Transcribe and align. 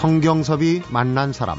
성경섭이 0.00 0.80
만난 0.88 1.30
사람. 1.30 1.58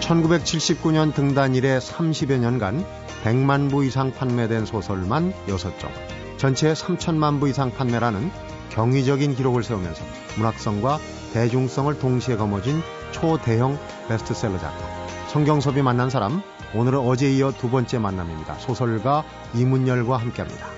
(1979년) 0.00 1.14
등단 1.14 1.54
이래 1.54 1.78
(30여) 1.78 2.40
년간 2.40 2.84
(100만) 3.22 3.70
부 3.70 3.84
이상 3.84 4.10
판매된 4.10 4.66
소설만 4.66 5.32
(6종) 5.46 5.90
전체 6.38 6.72
(3천만) 6.72 7.38
부 7.38 7.48
이상 7.48 7.70
판매라는 7.70 8.32
경이적인 8.70 9.36
기록을 9.36 9.62
세우면서 9.62 10.02
문학성과 10.38 10.98
대중성을 11.34 11.96
동시에 12.00 12.34
거머쥔 12.34 12.82
초대형 13.12 13.78
베스트셀러 14.08 14.58
작가 14.58 15.06
성경섭이 15.28 15.82
만난 15.82 16.10
사람 16.10 16.42
오늘은 16.76 16.98
어제 16.98 17.30
이어 17.30 17.52
두 17.52 17.70
번째 17.70 17.98
만남입니다. 17.98 18.58
소설가 18.58 19.24
이문열과 19.54 20.18
함께합니다. 20.18 20.76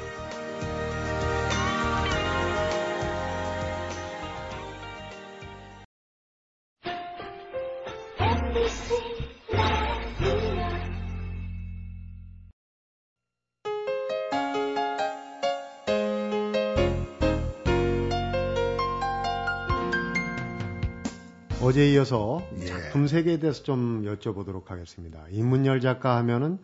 어제 21.68 21.92
이어서 21.92 22.42
예. 22.60 22.64
작품 22.64 23.06
세계에 23.06 23.38
대해서 23.38 23.62
좀 23.62 24.02
여쭤보도록 24.02 24.68
하겠습니다. 24.68 25.26
이문열 25.30 25.82
작가 25.82 26.16
하면은 26.16 26.58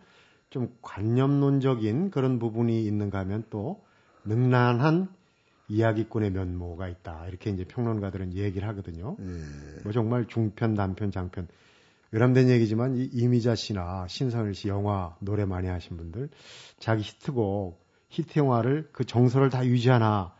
좀 0.49 0.75
관념론적인 0.81 2.09
그런 2.09 2.39
부분이 2.39 2.83
있는가 2.87 3.19
하면 3.19 3.43
또 3.51 3.83
능란한 4.23 5.07
이야기꾼의 5.67 6.31
면모가 6.31 6.87
있다. 6.87 7.27
이렇게 7.27 7.51
이제 7.51 7.65
평론가들은 7.65 8.33
얘기를 8.33 8.67
하거든요. 8.69 9.15
예. 9.19 9.83
뭐 9.83 9.91
정말 9.91 10.25
중편, 10.25 10.73
단편, 10.73 11.11
장편. 11.11 11.49
외람된 12.09 12.49
얘기지만 12.49 12.95
이 12.95 13.03
이미자 13.03 13.53
씨나 13.53 14.07
신선일 14.07 14.55
씨 14.55 14.69
영화 14.69 15.15
노래 15.19 15.45
많이 15.45 15.67
하신 15.67 15.97
분들 15.97 16.29
자기 16.79 17.03
히트곡, 17.03 17.79
히트 18.09 18.39
영화를 18.39 18.89
그 18.91 19.05
정서를 19.05 19.51
다 19.51 19.67
유지하나 19.67 20.33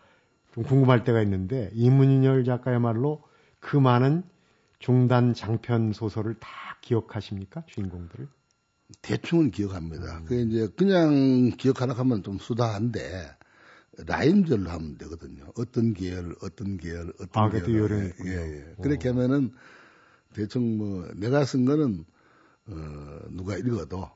좀 0.55 0.63
궁금할 0.63 1.03
때가 1.03 1.21
있는데 1.21 1.69
이문열 1.73 2.45
작가야말로 2.45 3.21
그 3.59 3.77
많은 3.77 4.23
중단 4.79 5.33
장편 5.33 5.93
소설을 5.93 6.35
다 6.39 6.49
기억하십니까? 6.81 7.63
주인공들을? 7.67 8.27
대충은 9.01 9.51
기억합니다. 9.51 10.19
음. 10.19 10.25
그 10.25 10.35
이제 10.35 10.67
그냥 10.75 11.51
기억하나 11.57 11.93
하면 11.93 12.23
좀 12.23 12.37
수다한데 12.37 13.35
라임절로 14.05 14.69
하면 14.69 14.97
되거든요. 14.97 15.45
어떤 15.57 15.93
계열, 15.93 16.35
어떤 16.41 16.77
계열, 16.77 17.13
어떤 17.19 17.43
아, 17.43 17.49
계열. 17.49 17.73
요령 17.73 18.11
예, 18.25 18.31
예. 18.31 18.75
그렇게 18.81 19.09
하면은 19.09 19.53
대충 20.33 20.77
뭐 20.77 21.07
내가 21.15 21.45
쓴 21.45 21.65
거는 21.65 22.05
어, 22.67 23.19
누가 23.29 23.57
읽어도 23.57 24.09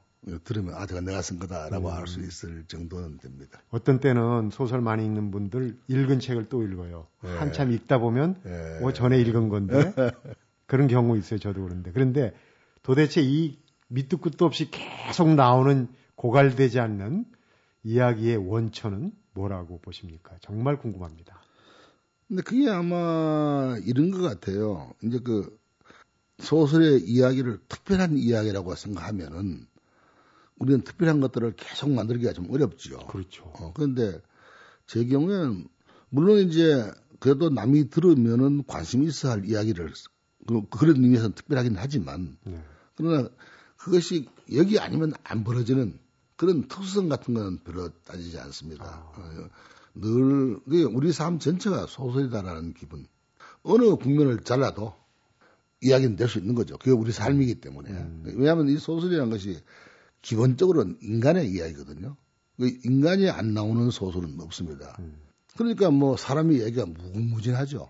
들으면 0.44 0.76
아 0.76 0.86
제가 0.86 1.02
내가 1.02 1.22
쓴 1.22 1.40
거다라고 1.40 1.90
음. 1.90 1.94
알수 1.94 2.20
있을 2.20 2.66
정도는 2.68 3.18
됩니다. 3.20 3.62
어떤 3.70 4.00
때는 4.00 4.50
소설 4.52 4.82
많이 4.82 5.06
읽는 5.06 5.32
분들 5.32 5.78
읽은 5.88 6.20
책을 6.20 6.50
또 6.50 6.64
읽어요. 6.64 7.08
예. 7.24 7.30
한참 7.30 7.72
읽다 7.72 8.00
보면 8.00 8.42
예. 8.46 8.80
뭐 8.82 8.92
전에 8.92 9.20
읽은 9.22 9.50
건데 9.50 9.94
그런 10.70 10.88
경우 10.88 11.17
있어요. 11.17 11.39
저도 11.39 11.64
그런데. 11.64 11.92
그런데 11.92 12.34
도대체 12.84 13.22
이 13.24 13.57
밑도 13.88 14.19
끝도 14.19 14.46
없이 14.46 14.69
계속 14.69 15.34
나오는 15.34 15.88
고갈되지 16.13 16.80
않는 16.80 17.25
이야기의 17.84 18.38
원천은 18.38 19.12
뭐라고 19.34 19.80
보십니까? 19.81 20.38
정말 20.41 20.78
궁금합니다. 20.78 21.41
근데 22.28 22.44
그게 22.44 22.69
아마 22.69 23.78
이런 23.84 24.12
것 24.12 24.22
같아요. 24.22 24.94
이제 25.03 25.18
그 25.24 25.57
소설의 26.38 27.01
이야기를 27.01 27.62
특별한 27.68 28.18
이야기라고 28.19 28.75
생각하면은 28.75 29.66
우리는 30.59 30.84
특별한 30.84 31.19
것들을 31.19 31.53
계속 31.56 31.90
만들기가 31.90 32.34
좀 32.34 32.47
어렵죠. 32.51 33.00
그렇죠. 33.07 33.46
어, 33.56 33.74
그런데 33.74 34.22
제 34.86 35.03
경우에는 35.03 35.68
물론 36.09 36.38
이제 36.47 36.91
그래도 37.19 37.50
남이 37.50 37.90
들으면은 37.90 38.66
관심이 38.68 39.07
있어 39.07 39.31
할 39.31 39.46
이야기를 39.46 39.91
그, 40.47 40.61
그런 40.69 40.95
의미에서는 41.03 41.33
특별하긴 41.33 41.75
하지만 41.77 42.38
네. 42.44 42.61
그러나 42.95 43.29
그것이 43.77 44.27
여기 44.53 44.79
아니면 44.79 45.13
안 45.23 45.44
벌어지는 45.44 45.97
그런 46.35 46.67
특수성 46.67 47.09
같은 47.09 47.33
건 47.33 47.59
별로 47.63 47.89
따지지 48.05 48.39
않습니다. 48.39 48.85
아. 48.85 49.13
어, 49.16 49.50
늘 49.95 50.59
우리 50.66 51.11
삶 51.11 51.39
전체가 51.39 51.88
소설이다라는 51.88 52.73
기분. 52.73 53.05
어느 53.63 53.95
국면을 53.95 54.39
잘라도 54.39 54.94
이야기는 55.81 56.16
될 56.16 56.27
수 56.27 56.39
있는 56.39 56.56
거죠. 56.56 56.77
그게 56.77 56.91
우리 56.91 57.11
삶이기 57.11 57.56
때문에. 57.56 57.89
음. 57.89 58.23
왜냐하면 58.25 58.69
이 58.69 58.77
소설이라는 58.77 59.29
것이 59.29 59.59
기본적으로 60.21 60.85
인간의 61.01 61.50
이야기거든요. 61.50 62.16
그 62.57 62.69
인간이 62.83 63.29
안 63.29 63.53
나오는 63.53 63.89
소설은 63.89 64.39
없습니다. 64.41 64.95
음. 65.00 65.17
그러니까 65.57 65.91
뭐 65.91 66.17
사람이 66.17 66.61
얘기가 66.61 66.85
무궁무진하죠. 66.85 67.89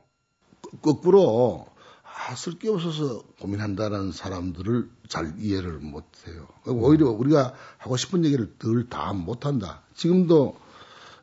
거꾸로 0.81 1.67
아, 2.11 2.35
쓸게 2.35 2.69
없어서 2.69 3.23
고민한다라는 3.39 4.11
사람들을 4.11 4.89
잘 5.07 5.33
이해를 5.39 5.79
못해요. 5.79 6.47
오히려 6.65 7.09
우리가 7.09 7.53
하고 7.77 7.97
싶은 7.97 8.25
얘기를 8.25 8.53
늘 8.59 8.89
다 8.89 9.13
못한다. 9.13 9.83
지금도 9.95 10.57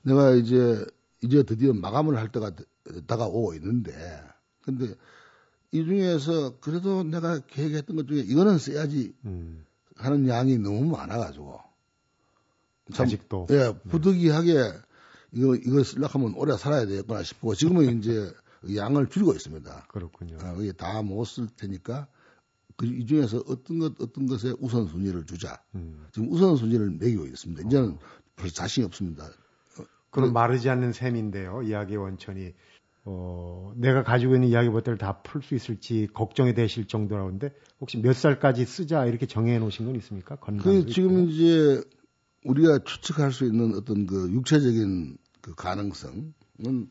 내가 0.02 0.32
이제 0.34 0.84
이제 1.22 1.42
드디어 1.42 1.72
마감을 1.72 2.16
할 2.16 2.30
때가 2.30 2.52
다가오고 3.06 3.54
있는데, 3.54 3.92
근데 4.62 4.94
이 5.72 5.84
중에서 5.84 6.58
그래도 6.60 7.02
내가 7.02 7.40
계획했던 7.40 7.96
것 7.96 8.06
중에 8.06 8.20
이거는 8.20 8.58
써야지 8.58 9.14
음. 9.24 9.64
하는 9.96 10.28
양이 10.28 10.58
너무 10.58 10.84
많아가지고. 10.86 11.60
참, 12.94 13.06
아직도. 13.06 13.48
예, 13.50 13.74
부득이하게 13.88 14.72
이거, 15.32 15.56
이거 15.56 15.82
쓰려고 15.82 16.18
하면 16.18 16.34
오래 16.36 16.56
살아야 16.56 16.86
되겠구나 16.86 17.22
싶고, 17.24 17.54
지금은 17.54 17.98
이제 17.98 18.32
양을 18.74 19.08
줄이고 19.08 19.32
있습니다. 19.34 19.86
그렇군요. 19.88 20.38
아, 20.40 20.54
이게 20.58 20.72
다 20.72 21.02
못 21.02 21.24
쓸 21.26 21.46
테니까 21.56 22.08
그 22.76 22.86
이 22.86 23.06
중에서 23.06 23.42
어떤 23.46 23.78
것 23.78 24.00
어떤 24.00 24.26
것에 24.26 24.54
우선순위를 24.58 25.24
주자. 25.26 25.62
음. 25.74 26.06
지금 26.12 26.30
우선순위를 26.32 26.90
매기고 26.98 27.26
있습니다. 27.26 27.62
어. 27.62 27.66
이제는 27.66 27.98
별로 28.36 28.50
자신이 28.50 28.84
없습니다. 28.86 29.24
어, 29.24 29.84
그럼 30.10 30.32
마르지 30.32 30.68
않는 30.70 30.92
셈인데요. 30.92 31.62
이야기의 31.62 31.98
원천이 31.98 32.52
어, 33.08 33.72
내가 33.76 34.02
가지고 34.02 34.34
있는 34.34 34.48
이야기 34.48 34.68
것들을 34.68 34.98
다풀 34.98 35.42
수 35.42 35.54
있을지 35.54 36.08
걱정이 36.12 36.54
되실 36.54 36.86
정도라는데 36.88 37.54
혹시 37.80 37.98
몇 37.98 38.14
살까지 38.14 38.64
쓰자 38.66 39.06
이렇게 39.06 39.26
정해 39.26 39.58
놓으신 39.58 39.86
건 39.86 39.94
있습니까? 39.96 40.36
그 40.36 40.86
지금 40.86 41.28
이제 41.30 41.80
우리가 42.44 42.80
추측할 42.84 43.32
수 43.32 43.44
있는 43.44 43.74
어떤 43.74 44.06
그 44.06 44.30
육체적인 44.32 45.16
그 45.40 45.54
가능성은 45.54 46.90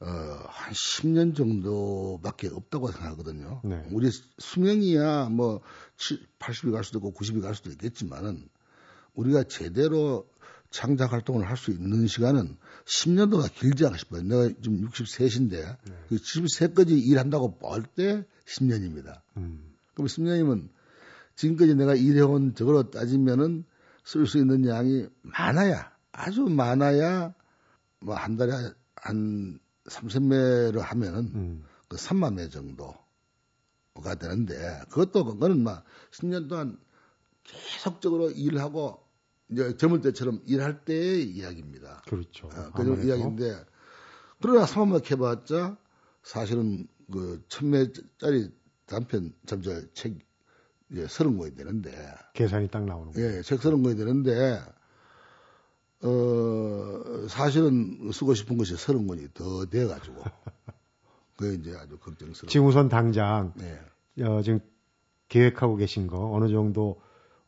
어, 0.00 0.06
한 0.06 0.72
10년 0.72 1.34
정도밖에 1.34 2.48
없다고 2.48 2.92
생각하거든요. 2.92 3.60
네. 3.64 3.84
우리 3.90 4.10
수명이야 4.38 5.28
뭐 5.30 5.60
80이 6.38 6.72
갈 6.72 6.84
수도 6.84 6.98
있고 6.98 7.12
90이 7.12 7.42
갈 7.42 7.54
수도 7.54 7.70
있겠지만은 7.70 8.48
우리가 9.14 9.44
제대로 9.44 10.28
창작 10.70 11.12
활동을 11.12 11.48
할 11.48 11.56
수 11.56 11.70
있는 11.72 12.06
시간은 12.06 12.56
10년도가 12.84 13.52
길지 13.52 13.86
않아 13.86 13.96
싶어요. 13.96 14.22
내가 14.22 14.48
지금 14.62 14.86
63인데 14.88 15.50
네. 15.50 16.04
그 16.08 16.16
73까지 16.16 16.90
일한다고 17.04 17.58
볼 17.58 17.82
때 17.96 18.24
10년입니다. 18.46 19.20
음. 19.38 19.74
그럼 19.94 20.06
10년이면 20.06 20.68
지금까지 21.34 21.74
내가 21.74 21.94
일해온 21.94 22.54
저거로 22.54 22.90
따지면은 22.90 23.64
쓸 24.04 24.26
수 24.26 24.38
있는 24.38 24.66
양이 24.68 25.06
많아야 25.22 25.90
아주 26.12 26.42
많아야 26.42 27.34
뭐 28.00 28.14
한 28.14 28.36
달에 28.36 28.52
한 28.96 29.58
3선매를 29.88 30.78
하면은 30.78 31.20
음. 31.34 31.64
그 31.88 31.96
3만 31.96 32.34
매 32.34 32.48
정도가 32.48 34.14
되는데 34.18 34.54
그것도 34.90 35.24
그거는 35.24 35.62
막 35.62 35.84
10년 36.12 36.48
동안 36.48 36.78
계속적으로 37.44 38.30
일을 38.30 38.60
하고 38.60 39.02
이제 39.50 39.76
젊을 39.76 40.02
때처럼 40.02 40.42
일할 40.46 40.84
때의 40.84 41.24
이야기입니다. 41.30 42.02
그렇죠. 42.06 42.48
어, 42.48 42.70
그 42.74 43.06
이야기인데 43.06 43.64
그러나 44.40 44.66
3만 44.66 44.92
매 44.92 45.10
해봤자 45.10 45.76
사실은 46.22 46.86
그 47.10 47.42
1000매짜리 47.48 48.52
단편 48.86 49.32
잠저 49.46 49.80
책 49.94 50.18
예, 50.92 51.04
30권이 51.04 51.56
되는데 51.56 51.90
계산이 52.34 52.68
딱 52.68 52.84
나오는 52.84 53.12
거예요. 53.12 53.38
예, 53.38 53.42
책 53.42 53.60
30권이 53.60 53.96
되는데 53.96 54.62
어, 56.02 57.26
사실은 57.28 58.10
쓰고 58.12 58.34
싶은 58.34 58.56
것이 58.56 58.76
서른 58.76 59.06
권이 59.06 59.28
더 59.34 59.66
돼가지고. 59.66 60.22
그게 61.36 61.54
이제 61.54 61.76
아주 61.76 61.98
걱정스러워. 61.98 62.50
지금 62.50 62.66
우선 62.66 62.88
당장, 62.88 63.52
네. 63.56 64.24
어, 64.24 64.42
지금 64.42 64.60
계획하고 65.28 65.76
계신 65.76 66.06
거 66.08 66.32
어느 66.32 66.48
정도 66.48 67.00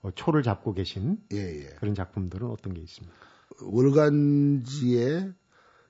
어, 0.02 0.10
초를 0.14 0.42
잡고 0.42 0.74
계신 0.74 1.18
예, 1.32 1.38
예. 1.38 1.74
그런 1.78 1.94
작품들은 1.94 2.46
어떤 2.46 2.74
게 2.74 2.80
있습니까? 2.82 3.16
월간지에 3.62 5.32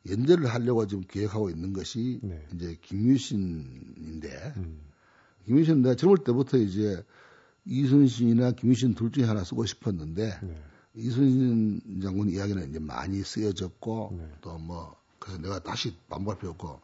연재를 0.08 0.46
하려고 0.46 0.86
지금 0.86 1.04
계획하고 1.06 1.50
있는 1.50 1.72
것이 1.72 2.20
네. 2.22 2.46
이제 2.54 2.76
김유신인데 2.80 4.54
음. 4.56 4.80
김유신 5.44 5.82
내가 5.82 5.94
젊을 5.94 6.18
때부터 6.24 6.56
이제 6.56 7.04
이순신이나 7.66 8.52
김유신 8.52 8.94
둘 8.94 9.12
중에 9.12 9.24
하나 9.24 9.44
쓰고 9.44 9.66
싶었는데 9.66 10.38
네. 10.42 10.62
이순신 10.94 12.00
장군 12.02 12.30
이야기는 12.30 12.70
이제 12.70 12.78
많이 12.78 13.22
쓰여졌고 13.22 14.16
네. 14.18 14.28
또뭐 14.40 14.96
그래서 15.18 15.40
내가 15.40 15.58
다시 15.60 15.94
반복할 16.08 16.38
필요 16.38 16.50
없고 16.52 16.80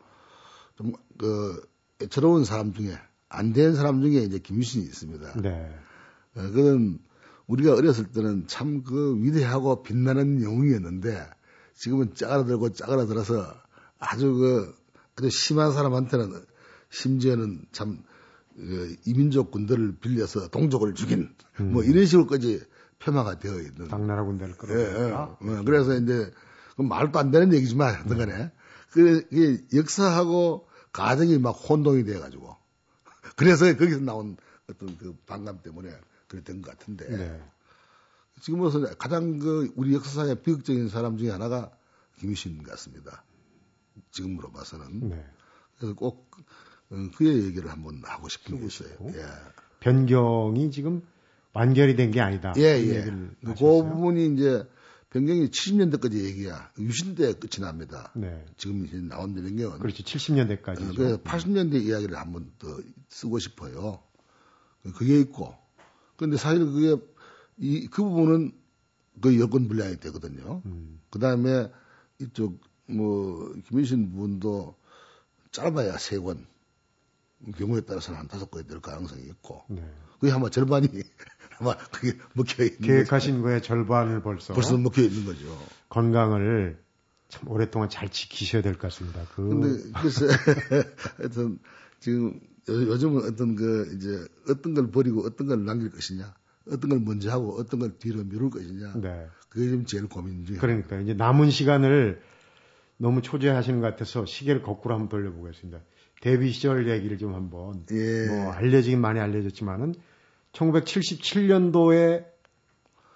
좀그 0.76 1.68
애처로운 2.02 2.44
사람 2.44 2.72
중에 2.72 2.96
안 3.28 3.52
된 3.52 3.74
사람 3.74 4.00
중에 4.02 4.22
이제 4.22 4.38
김유신이 4.38 4.84
있습니다. 4.84 5.40
네. 5.40 5.74
어, 6.36 6.50
그는 6.52 6.98
우리가 7.46 7.74
어렸을 7.74 8.06
때는 8.12 8.46
참 8.46 8.82
그 8.84 9.16
위대하고 9.22 9.82
빛나는 9.82 10.42
영웅이었는데 10.42 11.26
지금은 11.74 12.14
짜그라들고 12.14 12.72
짜그라들어서 12.72 13.54
아주 13.98 14.34
그 14.34 14.74
아주 15.16 15.30
심한 15.30 15.72
사람한테는 15.72 16.44
심지어는 16.90 17.64
참 17.72 18.02
그, 18.54 18.96
이민족 19.04 19.50
군대를 19.50 19.96
빌려서 20.00 20.48
동족을 20.48 20.94
죽인 20.94 21.34
음. 21.60 21.72
뭐 21.72 21.82
이런 21.82 22.06
식으로까지 22.06 22.60
폄하가 22.98 23.38
되어 23.38 23.60
있는 23.60 23.88
당나라 23.88 24.24
군대를 24.24 24.56
끌어들였다. 24.56 25.38
예, 25.42 25.58
예. 25.58 25.64
그래서 25.64 25.94
이제 25.94 26.32
그 26.76 26.82
말도 26.82 27.18
안 27.18 27.30
되는 27.30 27.52
얘기지만 27.52 27.94
하여튼 27.94 28.18
간에 28.18 28.36
네. 28.36 28.52
그 28.90 29.66
역사하고 29.74 30.68
가정이 30.92 31.38
막 31.38 31.50
혼동이 31.50 32.04
돼가지고 32.04 32.56
그래서 33.36 33.66
거기서 33.76 34.00
나온 34.00 34.36
어떤 34.70 34.96
그 34.96 35.16
반감 35.26 35.60
때문에 35.62 35.90
그랬던 36.28 36.62
것 36.62 36.78
같은데 36.78 37.08
네. 37.08 37.42
지금으로서 38.40 38.80
가장 38.96 39.38
그 39.38 39.72
우리 39.76 39.94
역사상의 39.94 40.42
비극적인 40.42 40.88
사람 40.88 41.16
중에 41.16 41.30
하나가 41.30 41.70
김유신 42.18 42.62
같습니다. 42.62 43.24
지금으로 44.10 44.50
봐서는. 44.52 45.10
네. 45.10 45.24
그래서 45.76 45.94
꼭 45.94 46.30
어, 46.90 46.96
그의 47.16 47.44
얘기를 47.44 47.70
한번 47.70 48.02
하고 48.04 48.28
싶은 48.28 48.60
게 48.60 48.66
있어요. 48.66 48.90
예. 49.14 49.26
변경이 49.80 50.70
지금 50.70 51.02
완결이 51.56 51.96
된 51.96 52.10
게 52.10 52.20
아니다. 52.20 52.52
예, 52.56 52.62
예. 52.62 53.04
그 53.44 53.54
부분이 53.54 54.34
이제 54.34 54.66
변경이 55.10 55.48
70년대까지 55.48 56.24
얘기야. 56.24 56.70
유신대 56.78 57.34
끝이 57.34 57.60
납니다. 57.60 58.12
네. 58.14 58.44
지금 58.56 58.84
이제 58.86 58.98
나온 58.98 59.34
변경은. 59.34 59.78
그렇지. 59.78 60.02
70년대까지. 60.02 60.82
어, 60.82 60.92
그래서 60.94 61.16
80년대 61.22 61.82
이야기를 61.82 62.16
한번 62.16 62.50
더 62.58 62.78
쓰고 63.08 63.38
싶어요. 63.38 64.00
그게 64.96 65.18
있고. 65.20 65.54
근데 66.16 66.36
사실 66.36 66.64
그게 66.66 66.96
이, 67.58 67.86
그 67.88 68.02
부분은 68.02 68.52
그 69.22 69.40
여권 69.40 69.68
분량이 69.68 69.96
되거든요. 69.96 70.60
음. 70.66 71.00
그 71.10 71.18
다음에 71.18 71.70
이쪽 72.20 72.60
뭐 72.86 73.54
김일신 73.68 74.12
분도 74.12 74.76
짧아야 75.52 75.96
세 75.98 76.18
권. 76.18 76.46
경우에 77.56 77.80
따라서는 77.82 78.18
한 78.20 78.28
다섯 78.28 78.50
권이 78.50 78.66
될 78.66 78.80
가능성이 78.80 79.22
있고. 79.24 79.62
네. 79.68 79.82
그게 80.20 80.32
아마 80.32 80.48
절반이 80.50 80.88
아마 81.58 81.76
그게 81.76 82.16
먹혀 82.34 82.64
있는 82.64 82.78
계획하신 82.80 83.42
거에 83.42 83.60
절반을 83.60 84.22
벌써 84.22 84.54
벌써 84.54 84.76
먹혀 84.76 85.02
있는 85.02 85.24
거죠. 85.24 85.46
건강을 85.88 86.78
참 87.28 87.48
오랫동안 87.48 87.88
잘 87.88 88.08
지키셔야 88.08 88.62
될 88.62 88.74
것 88.74 88.82
같습니다. 88.82 89.22
그 89.34 89.48
근데 89.48 89.90
글쎄 90.00 90.26
하여튼 91.18 91.58
지금 92.00 92.40
요즘은 92.68 93.24
어떤 93.32 93.54
그 93.56 93.92
이제 93.96 94.52
어떤 94.52 94.74
걸 94.74 94.90
버리고 94.90 95.22
어떤 95.24 95.46
걸 95.46 95.64
남길 95.64 95.90
것이냐, 95.90 96.34
어떤 96.70 96.90
걸 96.90 97.00
먼저 97.00 97.30
하고 97.30 97.56
어떤 97.58 97.80
걸 97.80 97.96
뒤로 97.98 98.24
미룰 98.24 98.50
것이냐. 98.50 98.94
네. 98.96 99.26
그게 99.48 99.66
지금 99.66 99.84
제일 99.86 100.08
고민 100.08 100.44
중이에요. 100.44 100.60
그러니까 100.60 101.00
이제 101.00 101.14
남은 101.14 101.50
시간을 101.50 102.20
너무 102.98 103.22
초조해하시는 103.22 103.80
것 103.80 103.86
같아서 103.86 104.26
시계를 104.26 104.62
거꾸로 104.62 104.94
한번 104.94 105.08
돌려보겠습니다. 105.08 105.80
데뷔 106.20 106.50
시절 106.50 106.88
얘기를 106.88 107.18
좀 107.18 107.34
한번 107.34 107.84
예. 107.92 108.26
뭐 108.26 108.52
알려지긴 108.52 109.00
많이 109.00 109.20
알려졌지만은 109.20 109.94
1977년도에 110.56 112.24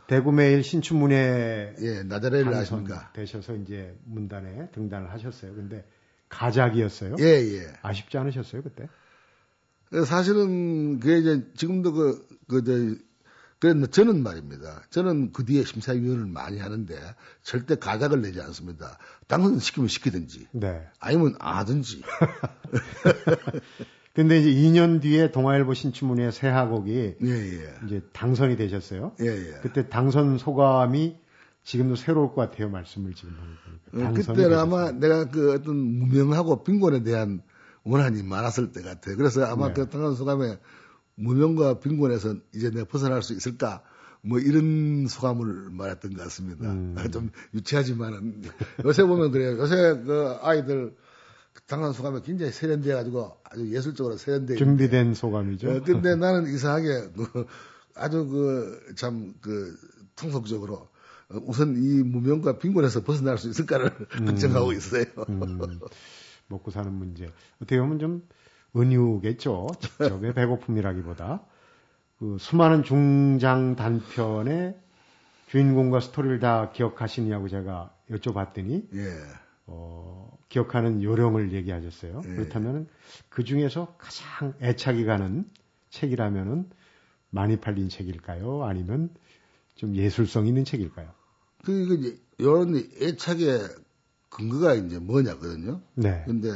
대구매일 0.07 0.63
신춘문예 0.65 1.75
예, 1.81 2.03
나자레를 2.03 2.53
아십니까? 2.53 3.13
되셔서 3.13 3.55
이제 3.57 3.97
문단에 4.05 4.69
등단을 4.73 5.11
하셨어요. 5.13 5.55
근데 5.55 5.85
가작이었어요. 6.29 7.17
예, 7.21 7.25
예. 7.25 7.73
아쉽지 7.83 8.19
않으셨어요, 8.19 8.63
그때? 8.63 8.89
사실은 10.07 11.01
그게 11.01 11.19
이제 11.19 11.47
지금도 11.57 11.93
그, 11.93 12.29
그, 12.49 12.65
저, 12.65 12.73
그래 13.61 13.87
저는 13.89 14.23
말입니다. 14.23 14.83
저는 14.91 15.33
그 15.33 15.45
뒤에 15.45 15.65
심사위원을 15.65 16.27
많이 16.27 16.59
하는데 16.59 16.97
절대 17.43 17.77
가작을 17.77 18.23
내지 18.23 18.41
않습니다. 18.41 18.99
당선 19.27 19.59
시키면 19.59 19.89
시키든지. 19.89 20.49
네. 20.53 20.81
아니면 20.99 21.35
안 21.39 21.57
하든지. 21.59 22.03
근데 24.12 24.41
이제 24.41 24.51
2년 24.51 25.01
뒤에 25.01 25.31
동아일보 25.31 25.75
신춘문예 25.75 26.33
새하곡이 26.33 27.17
예, 27.23 27.29
예. 27.29 27.75
이제 27.87 28.03
당선이 28.12 28.57
되셨어요. 28.57 29.12
예, 29.21 29.27
예. 29.27 29.53
그때 29.62 29.89
당선 29.89 30.37
소감이 30.37 31.17
지금도 31.62 31.95
새로울 31.95 32.29
것 32.29 32.37
같아요. 32.37 32.69
말씀을 32.71 33.15
지금 33.15 33.37
하니까. 33.93 34.11
어, 34.11 34.12
그때는 34.12 34.59
아마 34.59 34.91
내가 34.91 35.27
그 35.27 35.53
어떤 35.53 35.77
무명하고 35.77 36.65
빈곤에 36.65 37.03
대한 37.03 37.43
원한이 37.85 38.23
많았을 38.23 38.73
때 38.73 38.83
같아요. 38.83 39.17
그래서 39.17 39.45
아마 39.45 39.69
네. 39.69 39.75
그 39.75 39.89
당선 39.89 40.17
소감에 40.17 40.59
무명과 41.15 41.81
빈곤에서 41.81 42.37
이제 42.55 42.71
내가 42.71 42.85
벗어날 42.87 43.23
수 43.23 43.33
있을까? 43.35 43.83
뭐 44.23 44.39
이런 44.39 45.07
소감을 45.07 45.71
말했던 45.71 46.15
것 46.15 46.23
같습니다. 46.25 46.71
음. 46.71 46.97
좀 47.12 47.31
유치하지만은 47.55 48.43
요새 48.85 49.05
보면 49.05 49.31
그래요. 49.31 49.59
요새 49.59 49.77
그 50.05 50.37
아이들 50.43 50.95
당한 51.67 51.93
소감이 51.93 52.23
굉장히 52.23 52.52
세련돼 52.52 52.93
가지고 52.94 53.37
아주 53.44 53.73
예술적으로 53.75 54.17
세련돼 54.17 54.56
준비된 54.56 55.14
소감이죠. 55.14 55.70
어, 55.70 55.81
근데 55.85 56.17
나는 56.17 56.52
이상하게 56.52 57.11
그 57.17 57.47
아주 57.94 58.26
그 58.26 58.94
참그 58.97 59.41
그 59.41 59.76
통속적으로 60.17 60.88
우선 61.47 61.76
이 61.76 62.02
무명과 62.02 62.58
빈곤에서 62.58 63.02
벗어날 63.05 63.38
수 63.38 63.49
있을까를 63.49 63.91
음. 64.20 64.26
걱정하고 64.26 64.73
있어요. 64.73 65.05
음. 65.29 65.81
먹고 66.49 66.71
사는 66.71 66.92
문제. 66.92 67.30
어떻게 67.57 67.80
보면 67.80 67.99
좀 67.99 68.28
은유겠죠. 68.76 69.69
직접의 69.80 70.35
배고픔이라기보다 70.35 71.45
그 72.19 72.37
수많은 72.38 72.83
중장 72.83 73.76
단편의 73.76 74.76
주인공과 75.49 76.00
스토리를 76.00 76.38
다 76.40 76.71
기억하시냐고 76.71 77.49
제가 77.49 77.95
여쭤봤더니 78.11 78.95
예. 78.95 79.19
어, 79.71 80.37
기억하는 80.49 81.03
요령을 81.03 81.53
얘기하셨어요. 81.53 82.23
예. 82.25 82.35
그렇다면 82.35 82.89
그 83.29 83.45
중에서 83.45 83.95
가장 83.99 84.55
애착이 84.61 85.05
가는 85.05 85.49
책이라면은 85.91 86.69
많이 87.31 87.61
팔린 87.61 87.89
책일까요? 87.89 88.65
아니면 88.65 89.11
좀 89.77 89.95
예술성 89.95 90.47
있는 90.47 90.65
책일까요? 90.65 91.12
그, 91.65 91.95
이제, 91.95 92.19
이런 92.39 92.77
애착의 93.00 93.61
근거가 94.29 94.75
이제 94.75 94.99
뭐냐거든요. 94.99 95.81
네. 95.95 96.25
근데, 96.27 96.49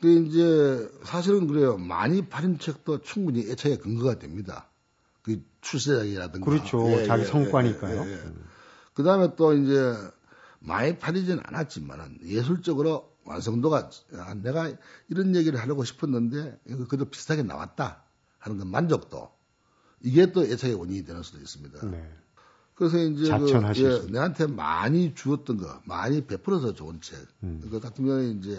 그 0.00 0.08
이제, 0.08 0.88
사실은 1.04 1.46
그래요. 1.46 1.76
많이 1.76 2.26
팔린 2.28 2.58
책도 2.58 3.02
충분히 3.02 3.48
애착의 3.50 3.78
근거가 3.78 4.18
됩니다. 4.18 4.68
그 5.22 5.42
출세작이라든가. 5.60 6.44
그렇죠. 6.44 6.88
예, 6.90 7.04
자기 7.04 7.22
예, 7.22 7.26
성과니까요. 7.26 8.04
예, 8.04 8.10
예. 8.10 8.14
음. 8.16 8.44
그 8.94 9.02
다음에 9.04 9.36
또 9.36 9.54
이제, 9.54 9.94
많이 10.60 10.98
팔리진 10.98 11.40
않았지만 11.42 12.18
예술적으로 12.24 13.12
완성도가 13.24 13.90
아, 14.14 14.34
내가 14.34 14.72
이런 15.08 15.36
얘기를 15.36 15.60
하려고 15.60 15.84
싶었는데 15.84 16.60
그래도 16.88 17.04
비슷하게 17.04 17.42
나왔다 17.42 18.02
하는 18.38 18.58
건 18.58 18.68
만족도 18.68 19.30
이게 20.00 20.32
또 20.32 20.44
애착의 20.44 20.74
원인이 20.74 21.04
되는 21.04 21.22
수도 21.22 21.38
있습니다. 21.38 21.90
네. 21.90 22.10
그래서 22.74 22.96
이제 22.98 23.36
그, 23.36 23.72
예, 23.82 24.12
내한테 24.12 24.46
많이 24.46 25.12
주었던 25.12 25.56
거, 25.56 25.82
많이 25.84 26.24
베풀어서 26.24 26.74
좋은 26.74 27.00
책. 27.00 27.18
음. 27.42 27.60
그 27.60 27.80
같은 27.80 28.06
경우에 28.06 28.30
이제 28.30 28.56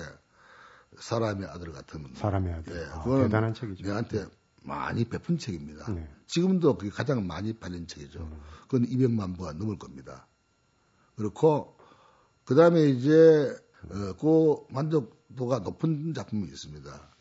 사람의 0.98 1.48
아들 1.48 1.72
같은. 1.72 2.06
사람의 2.16 2.54
아들. 2.54 2.76
예, 2.76 2.86
아, 2.92 3.04
대단한 3.24 3.54
책이죠. 3.54 3.88
내한테 3.88 4.26
많이 4.62 5.06
베푼 5.06 5.38
책입니다. 5.38 5.90
네. 5.94 6.10
지금도 6.28 6.78
그게 6.78 6.90
가장 6.90 7.26
많이 7.26 7.54
팔린 7.54 7.88
책이죠. 7.88 8.20
음. 8.20 8.42
그건 8.68 8.86
200만 8.88 9.38
부가 9.38 9.54
넘을 9.54 9.80
겁니다. 9.80 10.28
그렇고 11.16 11.79
그 12.50 12.56
다음에 12.56 12.90
이제, 12.90 13.56
어, 13.92 14.14
그 14.20 14.74
만족도가 14.74 15.60
높은 15.60 16.16
작품이 16.16 16.48
있습니다. 16.48 17.16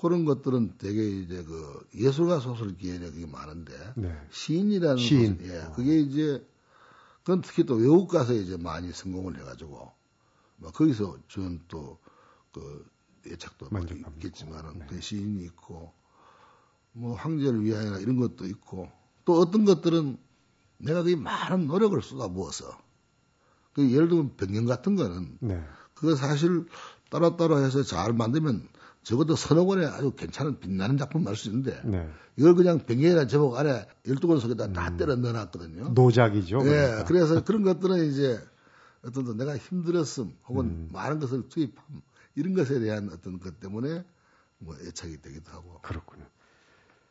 그런 0.00 0.24
것들은 0.24 0.78
되게 0.78 1.06
이제 1.10 1.44
그 1.44 1.86
예술가 1.94 2.40
소설 2.40 2.74
기회력이 2.74 3.26
많은데, 3.26 3.74
네. 3.96 4.18
시인이라는 4.30 4.96
시인. 4.96 5.36
것은, 5.36 5.50
예, 5.50 5.74
그게 5.74 6.00
이제, 6.00 6.42
그건 7.18 7.42
특히 7.42 7.64
또 7.64 7.74
외국 7.74 8.08
가서 8.08 8.32
이제 8.32 8.56
많이 8.56 8.90
성공을 8.94 9.38
해가지고, 9.40 9.92
뭐 10.56 10.70
거기서 10.70 11.18
저는 11.28 11.60
또, 11.68 11.98
그, 12.54 12.86
예착도 13.26 13.68
많이 13.68 13.86
있겠지만은, 14.14 14.78
네. 14.78 14.86
그 14.88 15.02
시인이 15.02 15.44
있고, 15.44 15.92
뭐 16.92 17.14
황제를 17.14 17.62
위하여나 17.62 17.98
이런 17.98 18.16
것도 18.16 18.46
있고, 18.46 18.88
또 19.26 19.38
어떤 19.38 19.66
것들은 19.66 20.16
내가 20.78 21.02
되게 21.02 21.14
많은 21.14 21.66
노력을 21.66 22.00
쏟아부어서, 22.00 22.85
그 23.76 23.92
예를 23.92 24.08
들면 24.08 24.36
변경 24.38 24.64
같은 24.64 24.96
거는 24.96 25.36
네. 25.40 25.62
그거 25.92 26.16
사실 26.16 26.64
따로따로 27.10 27.58
해서 27.58 27.82
잘 27.82 28.14
만들면 28.14 28.66
적어도 29.02 29.36
서너 29.36 29.66
권에 29.66 29.84
아주 29.84 30.12
괜찮은 30.12 30.60
빛나는 30.60 30.96
작품 30.96 31.24
날 31.24 31.36
수 31.36 31.48
있는데 31.48 31.78
네. 31.84 32.08
이걸 32.36 32.54
그냥 32.54 32.78
병행이라는 32.78 33.28
제목 33.28 33.54
안에 33.54 33.86
12권 34.06 34.40
속에다 34.40 34.72
다 34.72 34.88
음. 34.88 34.96
때려 34.96 35.14
넣어놨거든요. 35.16 35.90
노작이죠. 35.90 36.60
예. 36.60 36.64
그러니까. 36.64 37.04
그래서 37.04 37.44
그런 37.44 37.62
것들은 37.64 38.08
이제 38.10 38.40
어떤 39.04 39.36
내가 39.36 39.58
힘들었음 39.58 40.32
혹은 40.48 40.64
음. 40.64 40.88
많은 40.90 41.20
것을 41.20 41.46
투입함 41.50 41.76
이런 42.34 42.54
것에 42.54 42.80
대한 42.80 43.10
어떤 43.12 43.38
것 43.38 43.60
때문에 43.60 44.04
뭐 44.58 44.74
애착이 44.86 45.20
되기도 45.20 45.52
하고. 45.52 45.80
그렇군요. 45.82 46.24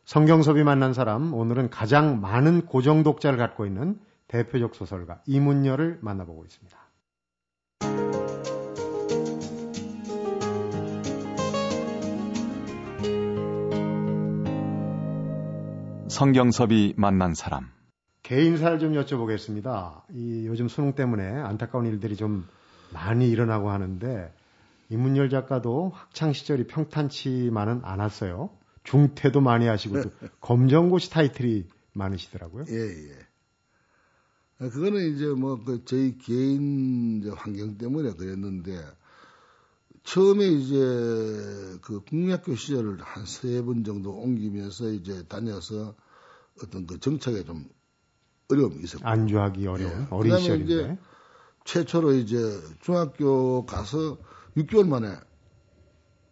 성경섭이 0.05 0.63
만난 0.63 0.93
사람 0.93 1.31
오늘은 1.31 1.69
가장 1.69 2.21
많은 2.21 2.65
고정 2.65 3.03
독자를 3.03 3.37
갖고 3.37 3.67
있는 3.67 3.99
대표적 4.27 4.75
소설가 4.75 5.21
이문열을 5.25 5.99
만나보고 6.01 6.45
있습니다. 6.45 6.85
성경섭이 16.09 16.93
만난 16.95 17.33
사람. 17.33 17.69
개인사를 18.23 18.79
좀 18.79 18.93
여쭤보겠습니다. 18.93 20.03
이 20.13 20.47
요즘 20.47 20.67
수능 20.67 20.93
때문에 20.93 21.27
안타까운 21.27 21.85
일들이 21.85 22.15
좀 22.15 22.47
많이 22.93 23.29
일어나고 23.29 23.69
하는데 23.69 24.33
이문열 24.89 25.29
작가도 25.29 25.91
학창 25.93 26.31
시절이 26.31 26.67
평탄치만은 26.67 27.81
않았어요. 27.83 28.49
중퇴도 28.83 29.41
많이 29.41 29.67
하시고 29.67 30.01
또 30.03 30.09
검정고시 30.41 31.09
타이틀이 31.09 31.67
많으시더라고요. 31.93 32.65
예, 32.69 32.75
예. 32.75 33.34
아, 34.59 34.69
그거는 34.69 35.13
이제 35.15 35.27
뭐 35.27 35.57
그 35.63 35.83
저희 35.85 36.17
개인 36.17 37.27
환경 37.35 37.77
때문에 37.77 38.13
그랬는데 38.13 38.81
처음에 40.03 40.47
이제 40.47 40.75
그 41.81 42.01
국민학교 42.07 42.55
시절을 42.55 43.01
한 43.01 43.23
세 43.25 43.61
번 43.63 43.83
정도 43.83 44.11
옮기면서 44.11 44.91
이제 44.91 45.23
다녀서 45.27 45.95
어떤 46.63 46.85
그 46.87 46.99
정착에 46.99 47.43
좀 47.43 47.67
어려움이 48.49 48.83
있었고 48.83 49.05
안주하기 49.07 49.67
어려운 49.67 50.03
예. 50.03 50.07
어린 50.11 50.37
시절인데 50.37 50.73
이제 50.73 50.97
최초로 51.65 52.13
이제 52.13 52.37
중학교 52.81 53.65
가서 53.65 54.17
6개월 54.55 54.87
만에 54.87 55.17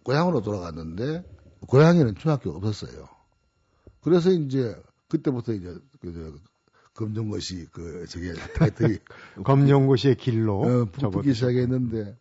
고향으로 0.03 0.41
돌아갔는데 0.41 1.25
고향에는 1.67 2.15
중학교 2.15 2.51
없었어요. 2.51 3.07
그래서 4.01 4.29
이제 4.31 4.75
그때부터 5.09 5.53
이제 5.53 5.75
그 5.99 6.39
검정고시 6.93 7.67
그 7.71 8.05
저게 8.07 8.33
타이틀이 8.57 8.97
검정고시의 9.43 10.15
길로 10.15 10.61
어, 10.61 10.85
붙기 10.85 11.33
시작했는데 11.33 12.17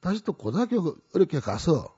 다시 0.00 0.24
또 0.24 0.32
고등학교 0.32 0.96
어렵게 1.14 1.40
가서 1.40 1.94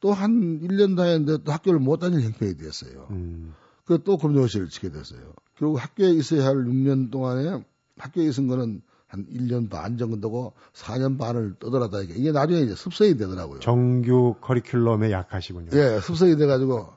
또 0.00 0.12
한 0.12 0.60
1년 0.60 0.96
다녔는데 0.96 1.44
또 1.44 1.52
학교를 1.52 1.78
못 1.80 1.98
다닐 1.98 2.20
형편이 2.20 2.56
됐어요. 2.56 3.06
음. 3.10 3.54
그또 3.86 4.16
검정고시를 4.18 4.68
치게 4.68 4.90
됐어요. 4.90 5.32
결국 5.56 5.82
학교에 5.82 6.10
있어야 6.10 6.44
할 6.44 6.56
6년 6.56 7.10
동안에 7.10 7.64
학교에 7.98 8.24
있은 8.24 8.46
거는 8.46 8.82
한 9.06 9.26
1년 9.26 9.70
반 9.70 9.96
정도고 9.96 10.52
4년 10.74 11.18
반을 11.18 11.54
떠돌아다니까 11.60 12.14
이게 12.16 12.32
나중에 12.32 12.60
이제 12.60 12.74
습성이 12.74 13.16
되더라고요. 13.16 13.60
정규 13.60 14.34
커리큘럼에 14.42 15.10
약하시군요. 15.12 15.70
예, 15.72 16.00
습성이 16.00 16.36
돼가지고 16.36 16.88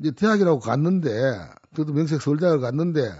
이제 0.00 0.10
대학이라고 0.10 0.58
갔는데 0.58 1.10
그래도 1.74 1.92
명색 1.92 2.20
서울대학을 2.20 2.60
갔는데 2.60 3.12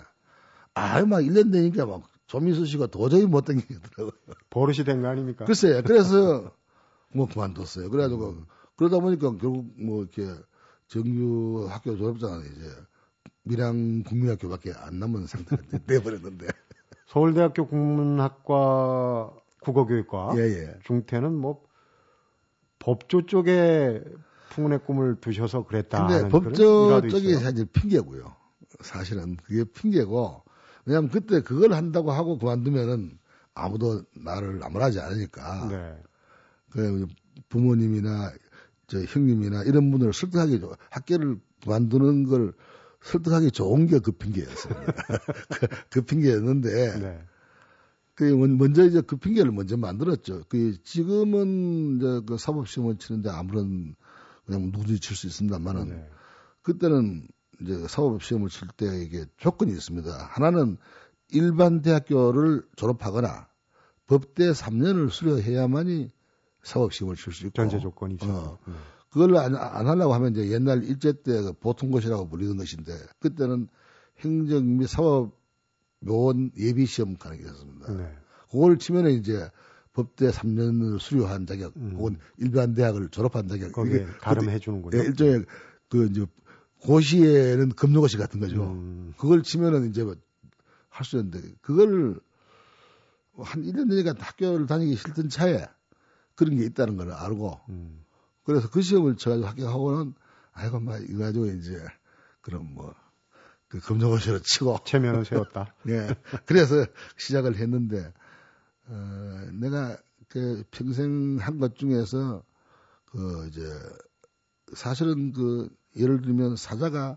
아유 0.77 1.07
막 1.07 1.21
1년 1.21 1.51
되니까 1.53 1.87
막 1.87 2.03
조민수 2.27 2.67
씨가 2.67 2.87
도저히 2.89 3.25
못 3.27 3.45
당기더라고요. 3.45 4.11
버릇이 4.51 4.85
된 4.85 5.01
거 5.01 5.09
아닙니까? 5.09 5.45
글쎄요. 5.47 5.83
그래서 5.85 6.53
뭐 7.15 7.27
그만뒀어요. 7.27 7.89
그래가지고 7.89 8.29
음. 8.31 8.47
그러다 8.77 8.99
보니까 8.99 9.31
결국 9.39 9.73
뭐 9.81 10.03
이렇게 10.03 10.29
정규 10.89 11.67
학교 11.71 11.97
졸업장은 11.97 12.45
이제 12.45 12.71
밀양 13.45 14.03
국민학교밖에 14.03 14.73
안 14.77 14.99
남은 14.99 15.27
상태가 15.27 15.63
돼버렸는데. 15.87 16.47
서울대학교 17.07 17.67
국문학과 17.69 19.33
국어교육과 19.61 20.35
예, 20.37 20.41
예. 20.43 20.75
중퇴는 20.85 21.33
뭐 21.33 21.65
법조 22.81 23.27
쪽에 23.27 24.03
풍운의 24.51 24.81
꿈을 24.85 25.17
두셔서 25.21 25.65
그랬다. 25.65 26.07
근데 26.07 26.29
법조 26.29 27.07
쪽이 27.09 27.35
사실 27.37 27.65
핑계고요. 27.67 28.35
사실은 28.81 29.37
그게 29.37 29.65
핑계고 29.65 30.43
왜냐하면 30.87 31.11
그때 31.11 31.43
그걸 31.43 31.73
한다고 31.75 32.13
하고 32.13 32.39
그만두면은 32.39 33.19
아무도 33.55 34.05
나를 34.15 34.59
나무라지 34.59 35.01
않으니까. 35.01 35.69
네. 35.69 36.03
그 36.71 37.07
부모님이나 37.49 38.33
저 38.87 39.03
형님이나 39.03 39.65
이런 39.65 39.91
분을 39.91 40.13
설득하기 40.13 40.61
학교를 40.91 41.41
그만두는 41.63 42.25
걸 42.25 42.53
설득하기 43.03 43.51
좋은 43.51 43.87
게 43.87 43.99
그 43.99 44.13
핑계였어요. 44.13 44.75
그, 45.51 45.69
그, 45.91 46.03
핑계였는데, 46.03 46.99
네. 47.01 47.25
그 48.15 48.25
먼저 48.25 48.85
이제 48.85 49.01
그 49.01 49.17
핑계를 49.17 49.53
먼저 49.53 49.77
만들었죠. 49.77 50.45
그 50.49 50.83
지금은 50.83 51.97
이제 51.97 52.21
그 52.27 52.39
사법 52.39 52.69
시험을 52.69 52.97
치는데 52.97 53.29
아무런 53.31 53.95
그냥 54.47 54.63
누구든지 54.71 55.01
칠 55.01 55.17
수 55.17 55.27
있습니다만은 55.27 55.89
네. 55.89 56.09
그때는 56.63 57.29
이제 57.61 57.87
사법 57.89 58.23
시험을 58.23 58.49
칠 58.49 58.69
때 58.77 58.87
이게 59.03 59.25
조건이 59.37 59.73
있습니다. 59.73 60.11
하나는 60.31 60.77
일반 61.31 61.83
대학교를 61.83 62.63
졸업하거나 62.77 63.49
법대 64.07 64.53
3년을 64.53 65.11
수료해야만이 65.11 66.11
사법 66.63 66.93
시험을 66.93 67.17
칠 67.17 67.33
수 67.33 67.47
있고 67.47 67.55
전제 67.55 67.79
조건이 67.81 68.15
있죠. 68.15 68.29
어. 68.29 68.59
네. 68.67 68.75
그걸 69.11 69.37
안, 69.37 69.55
안 69.57 69.87
하려고 69.87 70.13
하면 70.15 70.33
이제 70.33 70.51
옛날 70.51 70.85
일제 70.85 71.13
때그 71.13 71.55
보통고시라고 71.55 72.29
불리는 72.29 72.57
것인데 72.57 72.93
그때는 73.21 73.69
행정 74.21 74.77
및 74.77 74.89
사법 74.89 75.33
묘원 76.01 76.51
예비 76.59 76.87
시험 76.87 77.17
가는 77.17 77.37
게 77.39 77.45
있었습니다. 77.45 77.93
네. 77.93 78.15
그걸 78.51 78.79
치면은 78.79 79.13
이제 79.13 79.49
법대 79.93 80.29
3년을 80.29 81.01
수료한 81.01 81.47
자격, 81.47 81.73
음. 81.77 81.95
혹은 81.97 82.19
일반 82.37 82.75
대학을 82.75 83.09
졸업한 83.09 83.49
자격. 83.49 83.73
거기에 83.73 84.05
가름해 84.21 84.59
주는군요. 84.59 84.99
예, 84.99 85.05
일종의 85.05 85.47
그 85.89 86.07
이제 86.07 86.27
고시에는 86.83 87.71
금융고시 87.71 88.17
같은 88.17 88.41
거죠. 88.41 88.63
음. 88.73 89.15
그걸 89.19 89.43
치면은 89.43 89.91
이제 89.91 90.03
할 90.89 91.05
수 91.05 91.17
있는데 91.19 91.41
그걸 91.61 92.19
한 93.39 93.63
1년 93.63 93.89
되니까 93.91 94.15
학교를 94.19 94.67
다니기 94.67 94.97
싫던 94.97 95.29
차에 95.29 95.67
그런 96.35 96.57
게 96.57 96.65
있다는 96.65 96.97
걸 96.97 97.13
알고 97.13 97.61
음. 97.69 98.03
그래서 98.45 98.71
그 98.71 98.81
시험을 98.81 99.17
쳐가지고 99.17 99.47
합격하고는 99.49 100.15
아이고 100.53 100.81
막 100.81 101.03
이거 101.03 101.19
가지고 101.19 101.47
이제 101.47 101.85
그럼 102.41 102.73
뭐그 102.75 103.81
검정고시로 103.87 104.39
치고 104.41 104.79
체면을 104.87 105.25
세웠다. 105.27 105.75
예. 105.89 106.09
그래서 106.47 106.87
시작을 107.19 107.57
했는데 107.57 108.13
어 108.89 109.49
내가 109.53 109.99
그 110.29 110.65
평생 110.71 111.37
한 111.41 111.59
것 111.59 111.77
중에서 111.77 112.43
그 113.07 113.49
이제 113.49 113.61
사실은 114.75 115.33
그 115.33 115.69
예를 115.97 116.21
들면 116.23 116.57
사자가 116.57 117.17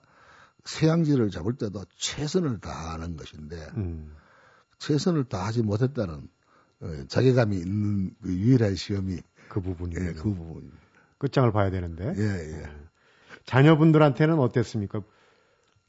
새양지를 0.65 1.29
잡을 1.31 1.53
때도 1.53 1.83
최선을 1.97 2.59
다하는 2.59 3.17
것인데 3.17 3.55
음. 3.77 4.15
최선을 4.77 5.25
다하지 5.25 5.63
못했다는 5.63 6.27
어, 6.81 7.03
자괴감이 7.07 7.57
있는 7.57 8.11
그 8.21 8.33
유일한 8.33 8.75
시험이 8.75 9.19
그 9.49 9.61
부분이에요. 9.61 10.09
예, 10.09 10.13
그 10.13 10.33
부분. 10.33 10.71
끝장을 11.17 11.51
봐야 11.51 11.69
되는데. 11.69 12.13
예, 12.15 12.59
예. 12.59 12.63
어. 12.63 12.69
자녀분들한테는 13.45 14.39
어땠습니까? 14.39 15.01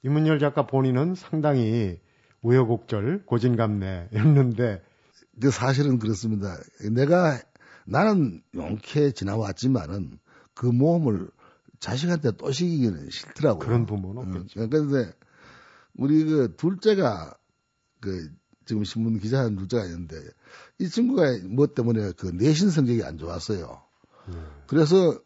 이문열 0.03 0.39
작가 0.39 0.67
본인은 0.67 1.15
상당히 1.15 2.01
우여곡절, 2.43 3.27
고진감래였는데. 3.27 4.83
그 5.41 5.51
사실은 5.51 5.99
그렇습니다. 5.99 6.57
내가 6.91 7.39
나는 7.87 8.43
용케 8.55 9.13
지나왔지만은 9.13 10.19
그 10.55 10.67
모험을 10.67 11.29
자식한테 11.81 12.33
또 12.33 12.53
시키기는 12.53 13.11
싫더라고요. 13.11 13.67
그런 13.67 13.87
부모는 13.87 14.23
없겠죠. 14.23 14.63
어, 14.63 14.67
그런데 14.69 15.13
우리 15.95 16.25
그 16.25 16.55
둘째가 16.57 17.35
그 18.01 18.31
지금 18.67 18.85
신문 18.85 19.19
기자한 19.19 19.57
둘째가 19.57 19.85
있는데 19.87 20.17
이 20.79 20.89
친구가 20.89 21.39
뭐 21.49 21.67
때문에 21.67 22.13
그 22.13 22.27
내신 22.29 22.71
성적이 22.71 23.03
안 23.03 23.19
좋았어요. 23.19 23.83
네. 24.29 24.35
그래서 24.67 25.19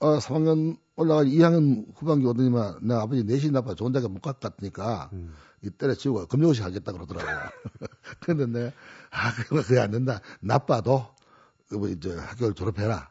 어, 0.00 0.18
3학년 0.18 0.78
올라가 0.96 1.22
2학년 1.24 1.86
후반기 1.94 2.26
오더니만 2.26 2.80
내 2.82 2.94
아버지 2.94 3.22
내신 3.22 3.52
나빠 3.52 3.74
좋은 3.74 3.92
대학에 3.92 4.08
못 4.08 4.20
갔다니까 4.20 5.10
음. 5.12 5.34
이 5.62 5.70
때려 5.70 5.94
치우고 5.94 6.26
금요시 6.26 6.62
하겠다 6.62 6.92
그러더라고요. 6.92 7.50
근데 8.20 8.46
내 8.46 8.72
아, 9.10 9.34
그거 9.34 9.62
그게 9.62 9.78
안 9.78 9.90
된다. 9.90 10.20
나빠도 10.40 11.06
뭐 11.72 11.88
이제 11.88 12.14
학교를 12.14 12.54
졸업해라. 12.54 13.09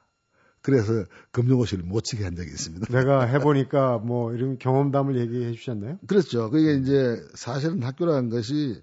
그래서 0.62 1.06
금융고시를 1.32 1.84
못 1.84 2.02
치게 2.02 2.24
한 2.24 2.36
적이 2.36 2.50
있습니다. 2.50 2.88
내가 2.94 3.26
해보니까 3.26 3.98
뭐 4.00 4.34
이런 4.34 4.58
경험담을 4.58 5.20
얘기해 5.20 5.54
주셨나요? 5.54 5.98
그렇죠. 6.08 6.50
그게 6.50 6.74
이제 6.76 7.22
사실은 7.36 7.82
학교라는 7.84 8.30
것이 8.30 8.82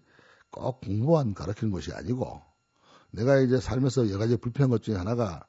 꼭 0.50 0.80
공부만 0.80 1.35
가르치는 1.35 1.73
것이 1.73 1.92
아니고 1.92 2.40
내가 3.11 3.38
이제 3.40 3.61
살면서 3.61 4.09
여러 4.09 4.18
가지 4.18 4.37
불편한 4.37 4.71
것 4.71 4.83
중에 4.83 4.97
하나가 4.97 5.47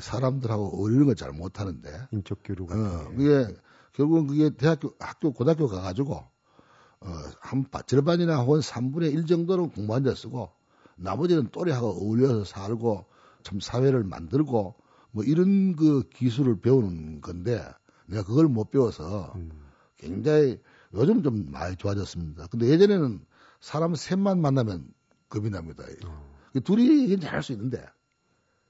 사람들하고 0.00 0.78
어울리는 0.78 1.04
걸 1.06 1.14
잘 1.14 1.32
못하는데. 1.32 1.90
인적 2.12 2.40
교류 2.44 2.66
같은 2.66 2.84
어, 2.84 3.08
그게 3.16 3.54
결국은 3.92 4.26
그게 4.26 4.50
대학교, 4.50 4.94
학교, 4.98 5.32
고등학교 5.32 5.68
가가지고 5.68 6.14
어, 6.14 7.08
한 7.40 7.64
절반이나 7.86 8.40
혹은 8.40 8.60
3분의 8.60 9.12
1 9.12 9.26
정도는 9.26 9.70
공부한 9.70 10.02
데 10.02 10.14
쓰고 10.14 10.50
나머지는 10.96 11.48
또래하고 11.50 11.88
어울려서 11.88 12.44
살고 12.44 13.06
참 13.42 13.60
사회를 13.60 14.04
만들고 14.04 14.74
뭐 15.16 15.24
이런 15.24 15.74
그 15.76 16.02
기술을 16.10 16.60
배우는 16.60 17.22
건데 17.22 17.64
내가 18.04 18.22
그걸 18.22 18.48
못 18.48 18.70
배워서 18.70 19.32
음. 19.36 19.50
굉장히 19.96 20.60
요즘 20.92 21.22
좀 21.22 21.50
많이 21.50 21.74
좋아졌습니다. 21.76 22.48
근데 22.48 22.66
예전에는 22.66 23.24
사람 23.58 23.94
셋만 23.94 24.42
만나면 24.42 24.86
겁이 25.30 25.48
납니다. 25.48 25.84
어. 26.04 26.60
둘이 26.62 27.04
얘기는 27.04 27.18
잘할 27.18 27.42
수 27.42 27.52
있는데 27.52 27.82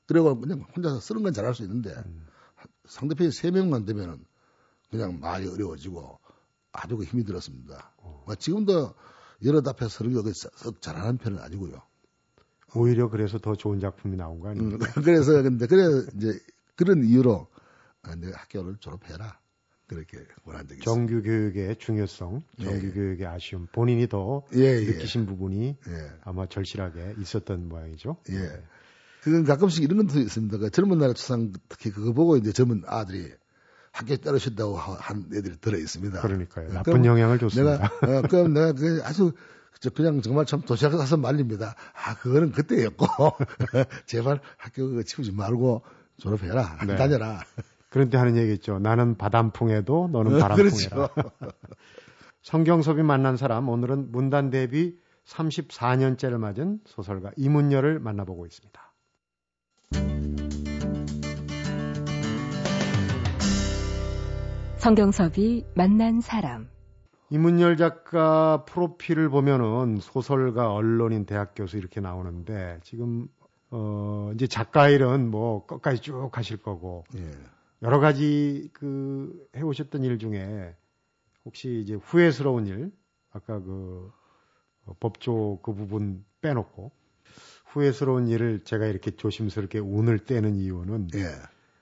그리고 0.06 0.40
그냥 0.40 0.60
혼자서 0.60 1.00
쓰는 1.00 1.24
건 1.24 1.32
잘할 1.32 1.52
수 1.52 1.64
있는데 1.64 1.90
음. 2.06 2.28
상대편이 2.84 3.32
세 3.32 3.50
명만 3.50 3.84
되면은 3.84 4.24
그냥 4.88 5.18
많이 5.18 5.48
어려워지고 5.48 6.20
아주 6.70 6.96
그 6.96 7.02
힘이 7.02 7.24
들었습니다. 7.24 7.92
어. 7.96 8.22
뭐 8.24 8.36
지금도 8.36 8.94
여러 9.44 9.62
앞에 9.66 9.88
서는 9.88 10.22
게썩 10.22 10.80
잘하는 10.80 11.18
편은 11.18 11.40
아니고요. 11.40 11.82
오히려 12.74 13.08
그래서 13.08 13.38
더 13.38 13.54
좋은 13.54 13.80
작품이 13.80 14.16
나온 14.16 14.40
거 14.40 14.48
아닙니까? 14.48 14.86
음, 14.96 15.02
그래서 15.02 15.42
근데 15.42 15.66
그래 15.66 15.82
이제 16.16 16.38
그런 16.74 17.04
이유로 17.04 17.48
이제 18.18 18.32
학교를 18.34 18.76
졸업해라. 18.80 19.38
그렇게 19.88 20.18
원한 20.44 20.66
적이 20.66 20.80
정규 20.80 21.18
있습니다. 21.18 21.28
교육의 21.28 21.76
중요성, 21.78 22.42
예, 22.58 22.64
정규 22.64 22.86
예. 22.88 22.90
교육의 22.90 23.26
아쉬움, 23.26 23.68
본인이 23.70 24.08
더 24.08 24.42
예, 24.54 24.80
예. 24.80 24.84
느끼신 24.84 25.22
예. 25.22 25.26
부분이 25.26 25.76
아마 26.24 26.46
절실하게 26.46 27.14
있었던 27.20 27.68
모양이죠. 27.68 28.16
예. 28.30 28.34
네. 28.34 28.62
그건 29.22 29.44
가끔씩 29.44 29.84
이런 29.84 30.06
것도 30.06 30.20
있습니다. 30.20 30.58
그 30.58 30.70
젊은 30.70 30.98
나라 30.98 31.12
추상 31.12 31.52
특히 31.68 31.90
그거 31.90 32.12
보고 32.12 32.36
이제 32.36 32.52
젊은 32.52 32.82
아들이 32.86 33.32
학교에 33.92 34.18
떨어진다고 34.18 34.76
한 34.76 35.24
애들이 35.34 35.56
들어 35.56 35.78
있습니다. 35.78 36.20
그러니까요. 36.20 36.72
나쁜 36.72 37.04
영향을 37.04 37.38
줬습니다. 37.38 37.90
내가, 38.02 38.18
어, 38.18 38.22
그럼 38.22 38.54
내가 38.54 38.72
그 38.72 39.00
아주 39.04 39.32
그냥 39.94 40.22
정말 40.22 40.46
참 40.46 40.62
도시락 40.62 40.96
가서 40.96 41.16
말립니다. 41.16 41.74
아, 41.94 42.14
그거는 42.16 42.52
그때였고, 42.52 43.06
제발 44.06 44.40
학교 44.56 45.02
치우지 45.02 45.32
말고 45.32 45.82
졸업해라. 46.18 46.78
네. 46.86 46.96
다녀라. 46.96 47.40
그런데 47.90 48.18
하는 48.18 48.36
얘기 48.36 48.52
있죠. 48.54 48.78
나는 48.78 49.16
바람풍에도 49.16 50.08
너는 50.12 50.38
바람풍에라. 50.38 50.96
어, 51.04 51.08
그렇죠. 51.08 51.30
성경섭이 52.42 53.02
만난 53.02 53.36
사람, 53.36 53.68
오늘은 53.68 54.12
문단 54.12 54.50
대비 54.50 54.96
34년째를 55.26 56.38
맞은 56.38 56.80
소설가 56.86 57.30
이문열을 57.36 57.98
만나보고 57.98 58.46
있습니다. 58.46 58.80
성경섭이 64.78 65.64
만난 65.74 66.20
사람 66.20 66.68
이문열 67.30 67.76
작가 67.76 68.64
프로필을 68.66 69.28
보면은 69.28 69.98
소설가, 70.00 70.72
언론인, 70.72 71.26
대학 71.26 71.54
교수 71.54 71.76
이렇게 71.76 72.00
나오는데 72.00 72.78
지금 72.82 73.28
어 73.70 74.30
이제 74.34 74.46
작가 74.46 74.88
일은 74.88 75.30
뭐 75.30 75.66
끝까지 75.66 76.00
쭉 76.00 76.30
하실 76.32 76.56
거고 76.58 77.04
예. 77.16 77.30
여러 77.82 77.98
가지 77.98 78.70
그 78.72 79.48
해오셨던 79.56 80.04
일 80.04 80.18
중에 80.18 80.74
혹시 81.44 81.80
이제 81.82 81.94
후회스러운 81.94 82.66
일 82.66 82.92
아까 83.32 83.58
그 83.60 84.10
어, 84.84 84.94
법조 85.00 85.60
그 85.62 85.74
부분 85.74 86.24
빼놓고 86.40 86.92
후회스러운 87.66 88.28
일을 88.28 88.62
제가 88.64 88.86
이렇게 88.86 89.10
조심스럽게 89.10 89.80
운을 89.80 90.20
떼는 90.20 90.54
이유는 90.54 91.08
예. 91.16 91.26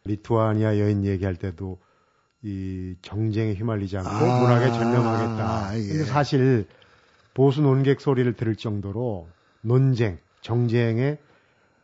리투아니아 0.05 0.79
여인 0.79 1.05
얘기할 1.05 1.37
때도 1.37 1.81
이 2.45 2.95
정쟁에 3.01 3.55
휘말리지 3.55 3.97
않고 3.97 4.11
아, 4.11 4.39
문학에 4.39 4.71
전념하겠다. 4.71 5.67
아, 5.69 5.79
예. 5.79 5.89
근데 5.89 6.05
사실 6.05 6.67
보수 7.33 7.63
논객 7.63 8.03
소리를 8.03 8.31
들을 8.35 8.55
정도로 8.55 9.29
논쟁, 9.63 10.19
정쟁에 10.43 11.19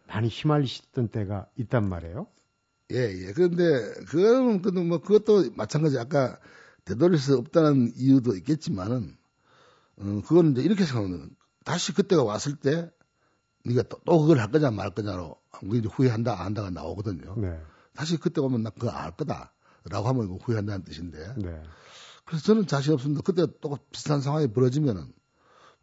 많이 0.06 0.28
휘말리셨던 0.28 1.08
때가 1.08 1.46
있단 1.56 1.88
말이에요. 1.88 2.26
예, 2.92 2.96
예. 2.96 3.32
그런데 3.32 3.64
그거는 4.08 4.60
근데 4.60 4.82
뭐 4.82 5.00
그것도 5.00 5.52
마찬가지 5.56 5.98
아까 5.98 6.38
되돌릴 6.84 7.18
수 7.18 7.36
없다는 7.38 7.92
이유도 7.96 8.36
있겠지만은 8.36 9.16
어, 9.96 10.20
그거는 10.26 10.52
이제 10.52 10.62
이렇게 10.62 10.84
생각하면 10.84 11.30
다시 11.64 11.94
그때가 11.94 12.22
왔을 12.22 12.56
때 12.56 12.90
네가 13.64 13.84
또, 13.84 13.98
또 14.04 14.20
그걸 14.20 14.40
할 14.40 14.50
거냐 14.50 14.70
말 14.70 14.90
거냐로 14.90 15.36
이제 15.74 15.88
후회한다 15.88 16.38
안 16.38 16.46
한다가 16.46 16.68
나오거든요. 16.70 17.34
네. 17.38 17.58
다시 17.94 18.18
그때 18.18 18.42
오면 18.42 18.62
나 18.62 18.70
그거 18.70 18.90
알 18.90 19.12
거다. 19.12 19.54
라고 19.88 20.08
하면 20.08 20.26
이거 20.26 20.34
후회한다는 20.36 20.84
뜻인데. 20.84 21.34
네. 21.38 21.62
그래서 22.24 22.44
저는 22.44 22.66
자신 22.66 22.92
없습니다. 22.92 23.22
그때 23.24 23.46
또 23.60 23.78
비슷한 23.90 24.20
상황이 24.20 24.46
벌어지면은 24.46 25.04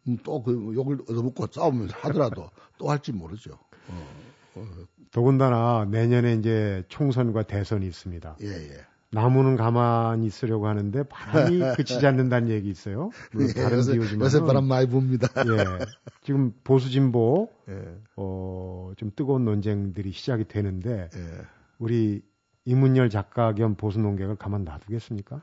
음, 0.08 0.18
또그 0.22 0.72
욕을 0.74 1.00
얻어먹고 1.08 1.48
싸우면서 1.50 1.96
하더라도 1.98 2.50
또 2.78 2.90
할지 2.90 3.12
모르죠. 3.12 3.58
어, 3.88 4.06
어. 4.54 4.66
더군다나 5.12 5.86
내년에 5.90 6.34
이제 6.34 6.84
총선과 6.88 7.44
대선이 7.44 7.86
있습니다. 7.86 8.36
예, 8.42 8.46
예. 8.46 8.86
나무는 9.10 9.56
가만히 9.56 10.26
있으려고 10.26 10.66
하는데 10.68 11.02
바람이 11.04 11.60
그치지 11.76 12.06
않는다는 12.06 12.50
얘기 12.50 12.68
있어요. 12.70 13.10
예, 13.40 13.46
다른 13.60 13.78
요새, 13.78 13.92
비유지만 13.94 14.24
요새 14.26 14.40
바람 14.40 14.64
많이 14.64 14.86
붑니다. 14.86 15.28
예. 15.46 15.86
지금 16.22 16.52
보수 16.62 16.90
진보 16.90 17.50
예. 17.68 17.98
어 18.16 18.68
좀 18.96 19.12
뜨거운 19.14 19.44
논쟁들이 19.44 20.12
시작이 20.12 20.44
되는데 20.44 21.08
예. 21.14 21.46
우리 21.78 22.22
이문열 22.68 23.08
작가 23.08 23.54
겸 23.54 23.76
보수 23.76 23.98
농객을 23.98 24.36
가만 24.36 24.64
놔두겠습니까? 24.64 25.40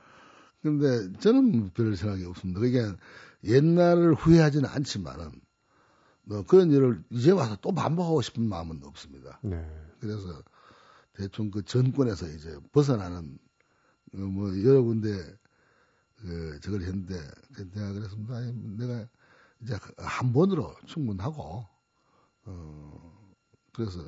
근데 0.61 1.11
저는 1.17 1.71
별 1.73 1.95
생각이 1.95 2.23
없습니다. 2.25 2.59
그게 2.59 2.83
옛날을 3.43 4.13
후회하지는 4.13 4.69
않지만은 4.69 5.31
뭐 6.23 6.43
그런 6.43 6.69
일을 6.71 7.03
이제 7.09 7.31
와서 7.31 7.57
또 7.61 7.73
반복하고 7.73 8.21
싶은 8.21 8.47
마음은 8.47 8.81
없습니다. 8.83 9.39
네. 9.41 9.67
그래서 9.99 10.43
대충 11.13 11.49
그 11.49 11.63
정권에서 11.63 12.27
이제 12.27 12.59
벗어나는 12.71 13.39
어, 14.13 14.17
뭐 14.17 14.49
여러 14.63 14.83
군데 14.83 15.09
그 16.17 16.59
저걸 16.61 16.81
했는데 16.81 17.15
내가 17.73 17.91
그랬습니다. 17.93 18.35
아니, 18.35 18.53
내가 18.77 19.07
이제 19.61 19.75
한 19.97 20.31
번으로 20.31 20.75
충분하고 20.85 21.65
어 22.45 23.27
그래서 23.73 23.99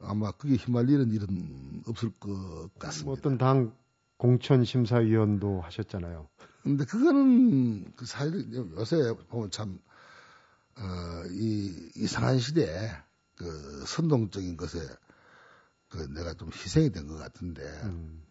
아마 0.00 0.30
그게 0.32 0.56
휘말리는 0.56 1.10
일은 1.12 1.82
없을 1.86 2.10
것 2.18 2.70
같습니다. 2.78 3.04
뭐 3.06 3.14
어떤 3.14 3.38
당 3.38 3.74
공천 4.16 4.64
심사위원도 4.64 5.60
하셨잖아요. 5.62 6.28
근데 6.62 6.84
그거는 6.84 7.92
그 7.96 8.06
사실 8.06 8.52
요새 8.52 9.14
보면 9.28 9.50
참, 9.50 9.78
어, 10.76 10.82
이 11.30 11.90
이상한 11.96 12.38
시대에 12.38 12.90
그 13.36 13.84
선동적인 13.86 14.56
것에 14.56 14.78
그 15.88 15.98
내가 16.14 16.34
좀 16.34 16.48
희생이 16.48 16.90
된 16.90 17.06
것 17.06 17.16
같은데, 17.16 17.62
음. 17.84 18.22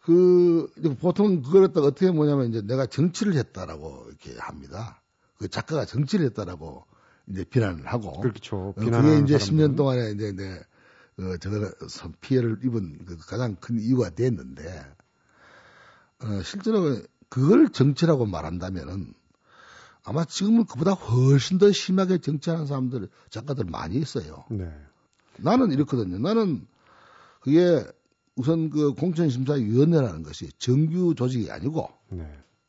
그, 0.00 0.70
보통 1.00 1.42
그걸 1.42 1.62
갖다 1.68 1.80
어떻게 1.80 2.10
뭐냐면 2.10 2.50
이제 2.50 2.60
내가 2.60 2.86
정치를 2.86 3.34
했다라고 3.34 4.06
이렇게 4.08 4.38
합니다. 4.38 5.02
그 5.38 5.48
작가가 5.48 5.84
정치를 5.84 6.26
했다라고 6.26 6.84
이제 7.28 7.44
비난을 7.44 7.86
하고. 7.86 8.20
그렇죠. 8.20 8.74
비난 8.78 9.02
그게 9.02 9.18
이제 9.22 9.38
사람들은. 9.38 9.74
10년 9.74 9.76
동안에 9.76 10.10
이제 10.12 10.32
내, 10.32 10.60
어, 11.22 11.36
제가 11.38 11.70
피해를 12.20 12.58
입은 12.64 13.04
그 13.04 13.16
가장 13.16 13.56
큰 13.56 13.80
이유가 13.80 14.10
됐는데, 14.10 14.84
어, 16.20 16.42
실제로 16.42 17.00
그걸 17.28 17.70
정치라고 17.70 18.26
말한다면은 18.26 19.14
아마 20.04 20.24
지금은 20.24 20.66
그보다 20.66 20.92
훨씬 20.92 21.58
더 21.58 21.72
심하게 21.72 22.18
정치하는 22.18 22.66
사람들, 22.66 23.08
작가들 23.30 23.64
많이 23.64 23.96
있어요. 23.96 24.44
네. 24.50 24.70
나는 25.38 25.72
이렇거든요. 25.72 26.18
나는 26.18 26.66
그게 27.40 27.84
우선 28.36 28.68
그 28.70 28.92
공천심사위원회라는 28.94 30.22
것이 30.22 30.50
정규 30.58 31.14
조직이 31.14 31.50
아니고, 31.50 31.88
네. 32.10 32.28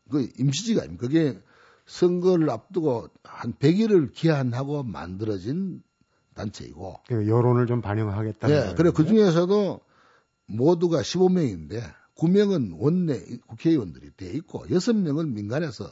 그 0.10 0.30
임시직 0.38 0.80
아닙니까? 0.80 1.08
그게 1.08 1.42
선거를 1.86 2.50
앞두고 2.50 3.08
한 3.24 3.54
100일을 3.54 4.12
기한하고 4.12 4.84
만들어진 4.84 5.84
단체이고. 6.34 7.02
그 7.08 7.28
여론을 7.28 7.68
좀 7.68 7.82
반영하겠다. 7.82 8.48
네. 8.48 8.74
그래, 8.76 8.92
그 8.92 9.06
중에서도 9.06 9.80
모두가 10.48 11.02
15명인데 11.02 11.82
9명은 12.18 12.76
원내 12.78 13.40
국회의원들이 13.48 14.12
돼 14.16 14.32
있고 14.32 14.66
6명은 14.68 15.34
민간에서 15.34 15.86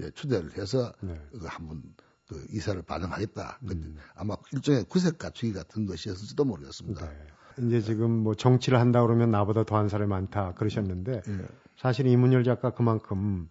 예, 0.00 0.10
추대를 0.10 0.56
해서 0.58 0.92
네. 1.00 1.20
그 1.30 1.46
한번 1.46 1.82
그 2.26 2.44
이사를 2.50 2.80
반영하겠다. 2.82 3.60
그 3.66 3.74
음. 3.74 3.96
아마 4.14 4.36
일종의 4.52 4.84
구색 4.84 5.18
갖추기 5.18 5.52
같은 5.52 5.86
것이었을지도 5.86 6.44
모르겠습니다. 6.44 7.08
네. 7.08 7.66
이제 7.66 7.80
지금 7.80 8.10
뭐 8.10 8.34
정치를 8.34 8.80
한다 8.80 9.02
그러면 9.02 9.30
나보다 9.30 9.64
더한 9.64 9.88
사람이 9.88 10.08
많다 10.08 10.54
그러셨는데 10.54 11.22
네. 11.22 11.46
사실 11.76 12.06
이문열 12.06 12.42
작가 12.42 12.70
그만큼 12.70 13.48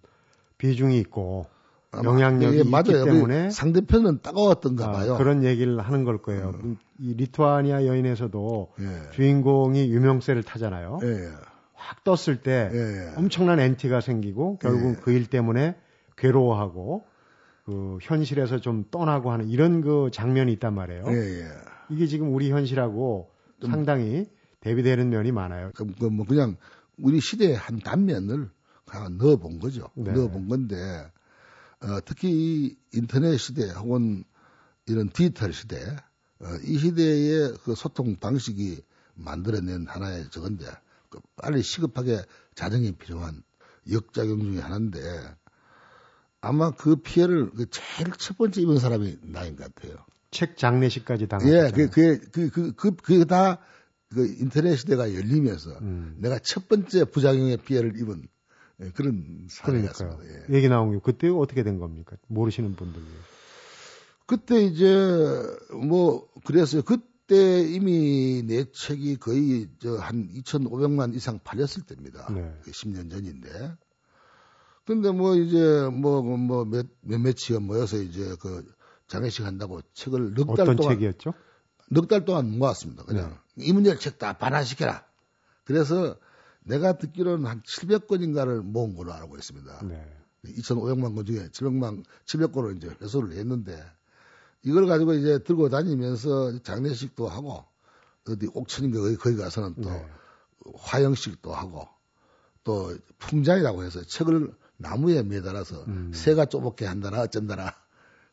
비중이 0.64 0.98
있고 1.00 1.46
영향력이 1.94 2.60
예, 2.60 2.64
맞아요. 2.64 2.84
있기 2.88 3.04
때문에 3.04 3.50
상대편은 3.50 4.22
따가웠던가 4.22 4.88
아, 4.88 4.92
봐요. 4.92 5.18
그런 5.18 5.44
얘기를 5.44 5.80
하는 5.80 6.06
걸 6.06 6.22
거예요. 6.22 6.54
음. 6.64 6.78
이 7.00 7.14
리투아니아 7.14 7.86
여인에서도 7.86 8.72
예. 8.80 9.12
주인공이 9.12 9.92
유명세를 9.92 10.44
타잖아요. 10.44 11.00
예. 11.04 11.30
확 11.74 12.04
떴을 12.06 12.42
때 12.42 12.70
예. 12.74 13.14
엄청난 13.18 13.60
엔티가 13.60 14.00
생기고 14.00 14.58
결국 14.60 14.92
예. 14.92 14.96
그일 15.02 15.28
때문에 15.28 15.76
괴로워하고 16.16 17.04
그 17.66 17.98
현실에서 18.02 18.60
좀 18.60 18.86
떠나고 18.90 19.32
하는 19.32 19.50
이런 19.50 19.82
그 19.82 20.10
장면이 20.14 20.54
있단 20.54 20.74
말이에요. 20.74 21.04
예, 21.08 21.46
이게 21.90 22.08
지금 22.08 22.34
우리 22.34 22.52
현실하고 22.52 23.30
상당히 23.66 24.28
대비되는 24.62 25.10
면이 25.10 25.32
많아요. 25.32 25.72
그, 25.76 25.86
그, 26.00 26.06
뭐 26.06 26.26
그냥 26.26 26.56
우리 26.98 27.20
시대의 27.20 27.56
한 27.56 27.80
단면을 27.80 28.50
넣어본 29.10 29.60
거죠. 29.60 29.90
네. 29.96 30.14
넣어본 30.14 30.48
건데 30.48 31.12
어, 31.84 32.00
특히 32.06 32.78
인터넷 32.94 33.38
시대 33.38 33.70
혹은 33.72 34.24
이런 34.86 35.10
디지털 35.10 35.54
시대, 35.54 35.78
어, 36.40 36.46
이 36.64 36.78
시대의 36.78 37.56
그 37.64 37.76
소통 37.76 38.16
방식이 38.16 38.82
만들어낸 39.16 39.86
하나의 39.88 40.30
저건데, 40.32 40.66
그 41.10 41.20
빨리 41.36 41.62
시급하게 41.62 42.22
자정이 42.56 42.94
필요한 42.94 43.44
역작용 43.92 44.42
중에 44.42 44.60
하나인데, 44.60 45.00
아마 46.40 46.72
그 46.72 46.98
피해를 46.98 47.52
그 47.52 47.70
제일 47.70 48.12
첫 48.18 48.38
번째 48.38 48.62
입은 48.62 48.80
사람이 48.80 49.20
나인 49.22 49.56
것 49.56 49.74
같아요. 49.74 49.98
책 50.32 50.58
장례식까지 50.58 51.28
당했죠. 51.28 51.56
예, 51.56 51.72
그, 51.72 51.90
그, 51.90 52.20
그, 52.32 52.50
그, 52.50 52.72
그, 52.74 52.96
그게 52.96 53.26
다, 53.26 53.60
그 54.10 54.26
인터넷 54.40 54.76
시대가 54.76 55.14
열리면서 55.14 55.72
음. 55.82 56.16
내가 56.20 56.40
첫 56.40 56.68
번째 56.68 57.06
부작용의 57.06 57.58
피해를 57.58 58.00
입은 58.00 58.28
예, 58.82 58.90
그런 58.92 59.48
사례였습니다. 59.50 60.20
예. 60.26 60.56
얘기 60.56 60.68
나온 60.68 60.92
게 60.92 61.00
그때 61.04 61.30
어떻게 61.30 61.64
된 61.64 61.80
겁니까? 61.80 62.18
모르시는 62.28 62.76
분들. 62.76 63.02
그때 64.26 64.62
이제 64.64 64.88
뭐 65.72 66.28
그랬어요. 66.46 66.82
그때 66.82 67.62
이미 67.62 68.44
내 68.46 68.66
책이 68.72 69.18
거의 69.18 69.70
저한 69.80 70.30
2,500만 70.34 71.16
이상 71.16 71.40
팔렸을 71.44 71.84
때입니다. 71.86 72.28
네. 72.34 72.54
10년 72.66 73.12
전인데. 73.12 73.74
근데 74.86 75.12
뭐 75.12 75.36
이제 75.36 75.88
뭐뭐몇 75.92 76.88
몇몇이가 77.02 77.60
모여서 77.62 77.98
이제 77.98 78.36
그 78.42 78.66
장례식 79.08 79.46
한다고 79.46 79.82
책을 79.94 80.34
넉 80.34 80.56
달 80.56 80.66
동안 80.66 80.80
어떤 80.80 80.90
책이었죠? 80.92 81.34
넉 81.92 82.08
달 82.08 82.26
동안 82.26 82.58
모았습니다. 82.58 83.04
그냥 83.04 83.38
네. 83.56 83.66
이문열 83.66 84.00
책 84.00 84.18
다 84.18 84.34
반환시켜라. 84.38 85.06
그래서 85.64 86.18
내가 86.66 86.98
듣기로는 86.98 87.46
한 87.46 87.62
700건인가를 87.62 88.62
모은 88.62 88.96
걸로 88.96 89.14
알고 89.14 89.38
있습니다. 89.38 89.86
네. 89.86 90.24
2,500만 90.46 91.16
건 91.16 91.26
중에 91.26 91.48
700만, 91.50 92.04
700건을 92.26 92.78
이제 92.78 92.90
회수를 93.02 93.38
했는데 93.38 93.82
이걸 94.64 94.88
가지고 94.88 95.14
이제 95.14 95.40
들고 95.40 95.70
다니면서 95.70 96.62
장례식도 96.64 97.28
하고 97.28 97.66
어디 98.28 98.48
옥천인가 98.54 99.00
거기, 99.00 99.16
거기 99.18 99.38
가서는 99.38 99.76
또 99.76 99.90
네. 99.90 100.06
화영식도 100.76 101.54
하고 101.54 101.88
또 102.64 102.96
풍장이라고 103.20 103.84
해서 103.84 104.02
책을 104.04 104.54
나무에 104.78 105.24
매달아서 105.24 105.84
음. 105.88 106.12
새가 106.14 106.46
쪼먹게 106.46 106.86
한다나 106.86 107.22
어쩐다나 107.22 107.74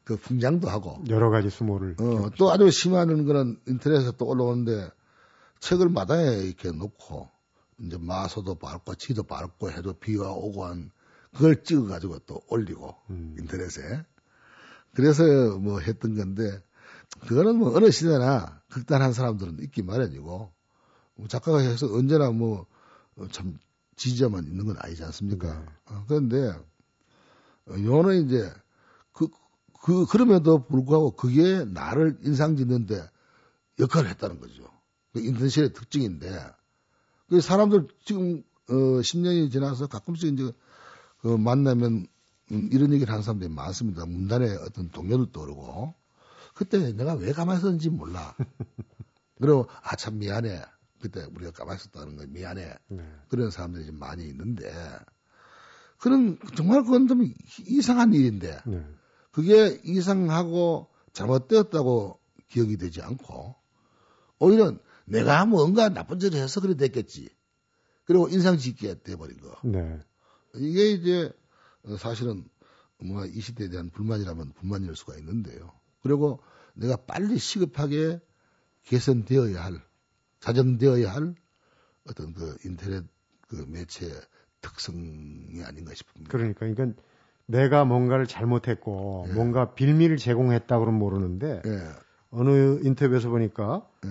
그 0.05 0.17
풍장도 0.17 0.69
하고 0.69 1.03
여러 1.09 1.31
가지 1.31 1.51
수모를 1.51 1.97
어, 2.01 2.31
또 2.39 2.51
아주 2.51 2.71
심한 2.71 3.25
그런 3.25 3.61
인터넷에 3.67 4.13
또 4.17 4.27
올라오는데 4.27 4.91
책을 5.61 5.89
마당에 5.89 6.25
이렇게 6.39 6.71
놓고 6.71 7.29
이제 7.81 7.97
마소도 7.99 8.57
밟고 8.57 8.95
지도 8.97 9.23
밟고 9.23 9.71
해도 9.71 9.93
비가 9.95 10.33
오고 10.33 10.65
한 10.65 10.91
그걸 11.33 11.63
찍어가지고 11.63 12.21
또 12.21 12.43
올리고 12.49 12.95
음. 13.11 13.37
인터넷에 13.39 14.05
그래서 14.95 15.23
뭐 15.59 15.81
했던 15.81 16.15
건데 16.17 16.63
그거는 17.27 17.57
뭐 17.57 17.77
어느 17.77 17.91
시대나 17.91 18.61
극단한 18.71 19.13
사람들은 19.13 19.59
있기 19.63 19.83
마련이고 19.83 20.53
뭐 21.15 21.29
작가가 21.29 21.59
해서 21.59 21.87
언제나 21.93 22.31
뭐 22.31 22.67
참 23.29 23.59
지지자만 23.97 24.45
있는 24.45 24.65
건 24.65 24.77
아니지 24.79 25.05
않습니까? 25.05 25.61
네. 25.61 25.67
어, 25.87 26.05
그런데 26.09 26.53
요는 27.69 28.27
이제 28.27 28.51
그, 29.13 29.29
그, 29.83 30.07
그럼에도 30.07 30.67
불구하고 30.67 31.13
그게 31.13 31.65
나를 31.65 32.19
인상 32.23 32.57
짓는데 32.57 33.03
역할을 33.79 34.09
했다는 34.11 34.41
거죠. 34.41 34.65
그 35.13 35.21
인터넷의 35.21 35.73
특징인데 35.73 36.29
그 37.31 37.41
사람들 37.41 37.87
지금 38.05 38.43
어 38.69 38.73
10년이 38.75 39.53
지나서 39.53 39.87
가끔씩 39.87 40.35
이제 40.35 40.53
그 41.21 41.29
만나면 41.29 42.07
음, 42.53 42.69
이런 42.73 42.93
얘기를 42.93 43.11
하는 43.11 43.23
사람들이 43.23 43.49
많습니다. 43.49 44.05
문단에 44.05 44.51
어떤 44.57 44.91
동료들도 44.91 45.41
그러고 45.41 45.95
그때 46.55 46.93
내가 46.93 47.15
왜 47.15 47.33
가만히 47.33 47.61
있었는지 47.61 47.89
몰라. 47.89 48.35
그리고 49.41 49.67
아 49.83 49.95
참 49.97 50.19
미안해. 50.19 50.61
그때 51.01 51.25
우리가 51.35 51.53
가만히 51.53 51.79
있었다는 51.79 52.17
거 52.17 52.27
미안해. 52.27 52.75
네. 52.89 53.05
그런 53.29 53.51
사람들이 53.51 53.87
좀 53.87 53.99
많이 53.99 54.25
있는데 54.25 54.71
그런 55.99 56.39
정말 56.57 56.83
그건 56.83 57.07
좀 57.07 57.25
이상한 57.67 58.13
일인데 58.13 58.61
네. 58.67 58.85
그게 59.31 59.81
이상하고 59.85 60.89
잘못되었다고 61.13 62.19
기억이 62.49 62.77
되지 62.77 63.03
않고 63.03 63.55
오히려 64.41 64.75
내가 65.11 65.45
뭔가 65.45 65.89
나쁜 65.89 66.19
짓을 66.19 66.39
해서 66.39 66.61
그래 66.61 66.77
됐겠지. 66.77 67.29
그리고 68.05 68.29
인상 68.29 68.59
짓게 68.59 69.03
돼버린 69.03 69.41
거. 69.41 69.57
네. 69.65 70.01
이게 70.55 70.91
이제 70.91 71.33
사실은 71.99 72.45
뭔가 72.99 73.27
이 73.27 73.41
시대에 73.41 73.69
대한 73.69 73.91
불만이라면 73.91 74.53
불만일 74.53 74.95
수가 74.97 75.17
있는데요. 75.19 75.73
그리고 76.03 76.43
내가 76.75 76.97
빨리 76.97 77.39
시급하게 77.39 78.21
개선되어야 78.85 79.63
할, 79.63 79.81
자정되어야 80.41 81.13
할 81.13 81.35
어떤 82.09 82.33
그 82.33 82.57
인터넷 82.65 83.05
그 83.49 83.65
매체 83.69 84.11
특성이 84.61 85.63
아닌가 85.65 85.95
싶습니다. 85.95 86.31
그러니까, 86.31 86.61
그러니까 86.61 87.01
내가 87.47 87.85
뭔가를 87.85 88.27
잘못했고 88.27 89.27
예. 89.29 89.33
뭔가 89.33 89.75
빌미를 89.75 90.17
제공했다 90.17 90.79
그러면 90.79 90.99
모르는데 90.99 91.63
예. 91.67 91.89
어느 92.31 92.81
인터뷰에서 92.83 93.29
보니까 93.29 93.89
예. 94.05 94.09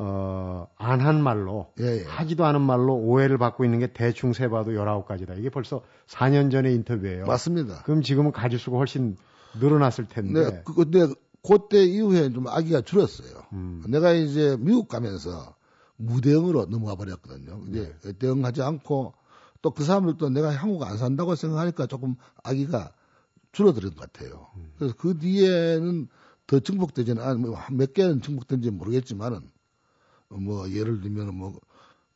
어, 0.00 0.68
안 0.76 1.00
한 1.00 1.20
말로, 1.20 1.72
예, 1.80 2.02
예. 2.02 2.04
하지도 2.06 2.44
않은 2.44 2.60
말로 2.60 2.94
오해를 2.94 3.36
받고 3.36 3.64
있는 3.64 3.80
게 3.80 3.88
대충 3.92 4.32
세봐도 4.32 4.70
19가지다. 4.70 5.36
이게 5.38 5.50
벌써 5.50 5.82
4년 6.06 6.52
전의 6.52 6.72
인터뷰예요. 6.76 7.26
맞습니다. 7.26 7.82
그럼 7.82 8.02
지금은 8.02 8.30
가지수가 8.30 8.76
훨씬 8.76 9.16
늘어났을 9.60 10.06
텐데. 10.06 10.50
네, 10.50 10.62
그, 10.64 10.74
근데 10.74 11.12
그때 11.42 11.82
이후에 11.82 12.30
좀 12.30 12.46
아기가 12.46 12.80
줄었어요. 12.82 13.42
음. 13.54 13.82
내가 13.88 14.12
이제 14.12 14.56
미국 14.60 14.86
가면서 14.86 15.56
무대응으로 15.96 16.66
넘어가 16.66 16.94
버렸거든요. 16.94 17.60
이제 17.68 17.92
네. 18.04 18.12
대응하지 18.12 18.62
않고 18.62 19.14
또 19.62 19.70
그 19.72 19.82
사람들도 19.82 20.30
내가 20.30 20.50
한국 20.50 20.84
안 20.84 20.96
산다고 20.96 21.34
생각하니까 21.34 21.86
조금 21.86 22.14
아기가 22.44 22.92
줄어드는 23.50 23.96
것 23.96 24.12
같아요. 24.12 24.46
음. 24.58 24.70
그래서 24.78 24.94
그 24.96 25.18
뒤에는 25.18 26.06
더 26.46 26.60
증폭되지는 26.60 27.20
않, 27.20 27.42
몇 27.72 27.92
개는 27.94 28.22
증폭된지 28.22 28.70
모르겠지만은 28.70 29.40
뭐 30.28 30.70
예를 30.70 31.00
들면 31.00 31.34
뭐, 31.34 31.58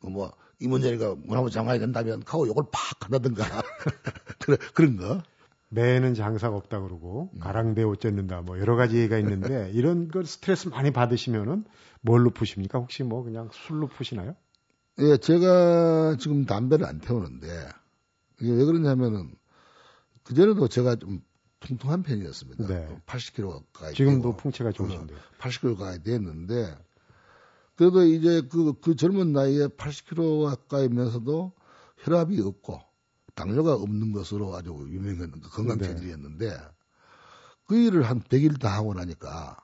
뭐 0.00 0.32
이문열이가 0.60 1.16
문화부 1.24 1.50
장관이 1.50 1.80
된다면 1.80 2.22
하고 2.26 2.46
요걸 2.46 2.64
팍 2.72 3.04
한다든가 3.04 3.44
그런 4.38 4.58
그런 4.74 4.96
거. 4.96 5.22
매는 5.70 6.12
장사가 6.14 6.54
없다 6.54 6.80
그러고 6.80 7.30
음. 7.32 7.40
가랑배 7.40 7.82
옷 7.82 8.00
젖는다 8.00 8.42
뭐 8.42 8.58
여러 8.58 8.76
가지 8.76 8.98
얘기가 8.98 9.18
있는데 9.18 9.70
이런 9.74 10.08
걸 10.08 10.26
스트레스 10.26 10.68
많이 10.68 10.90
받으시면은 10.90 11.64
뭘로 12.02 12.30
푸십니까? 12.30 12.78
혹시 12.78 13.02
뭐 13.02 13.22
그냥 13.22 13.48
술로 13.52 13.88
푸시나요? 13.88 14.36
예, 14.98 15.16
제가 15.16 16.16
지금 16.18 16.44
담배를 16.44 16.84
안 16.84 17.00
태우는데 17.00 17.46
이게 18.40 18.52
왜 18.52 18.64
그러냐면은 18.64 19.34
그전에도 20.24 20.68
제가 20.68 20.96
좀 20.96 21.22
통통한 21.60 22.02
편이었습니다. 22.02 22.66
네. 22.66 22.88
80kg 23.06 23.72
가까이 23.72 23.94
지금도 23.94 24.30
되고, 24.30 24.36
풍채가 24.36 24.72
좋으신데. 24.72 25.14
어, 25.14 25.18
80kg 25.38 25.78
가까이 25.78 26.02
됐는데 26.02 26.76
그래도 27.82 28.04
이제 28.04 28.42
그, 28.48 28.74
그 28.80 28.94
젊은 28.94 29.32
나이에 29.32 29.66
80kg 29.66 30.44
가까이면서도 30.44 31.52
혈압이 31.98 32.40
없고 32.40 32.80
당뇨가 33.34 33.74
없는 33.74 34.12
것으로 34.12 34.54
아주 34.54 34.70
유명한 34.88 35.32
건강 35.40 35.78
네. 35.78 35.88
체질이었는데 35.88 36.48
네. 36.48 36.56
그 37.66 37.76
일을 37.76 38.04
한 38.04 38.20
100일 38.20 38.60
다 38.60 38.72
하고 38.72 38.94
나니까 38.94 39.56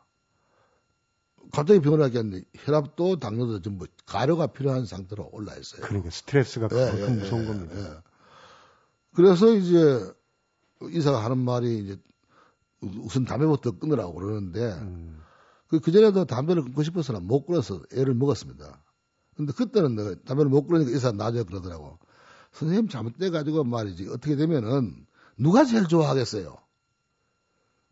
갑자기 1.52 1.78
병을 1.78 2.02
하게 2.02 2.18
했는데 2.18 2.44
혈압도 2.56 3.20
당뇨도 3.20 3.62
전부 3.62 3.86
가려가 4.04 4.48
필요한 4.48 4.84
상태로 4.84 5.30
올라 5.32 5.54
있어요. 5.54 5.82
그러니까 5.82 6.10
스트레스가 6.10 6.64
예, 6.72 6.90
그만큼 6.90 7.20
예, 7.20 7.20
무서운 7.20 7.42
예, 7.42 7.46
겁니다. 7.46 7.78
예. 7.78 8.00
그래서 9.14 9.54
이제 9.54 10.12
의사가 10.80 11.24
하는 11.24 11.38
말이 11.38 11.84
이제 11.84 11.96
우선 12.80 13.24
담배부터 13.24 13.78
끊으라고 13.78 14.14
그러는데 14.14 14.72
음. 14.72 15.22
그, 15.68 15.80
그전에도 15.80 16.24
담배를 16.24 16.62
끊고 16.64 16.82
싶어서는 16.82 17.26
못 17.26 17.46
끊어서 17.46 17.80
애를 17.92 18.14
먹었습니다. 18.14 18.82
근데 19.36 19.52
그때는 19.52 19.94
내가 19.94 20.14
담배를 20.24 20.50
못 20.50 20.66
끊으니까 20.66 20.90
의사 20.90 21.12
나중에 21.12 21.44
그러더라고. 21.44 21.98
선생님 22.52 22.88
잘못돼가지고 22.88 23.64
말이지. 23.64 24.08
어떻게 24.08 24.34
되면은 24.36 25.06
누가 25.36 25.64
제일 25.64 25.86
좋아하겠어요? 25.86 26.56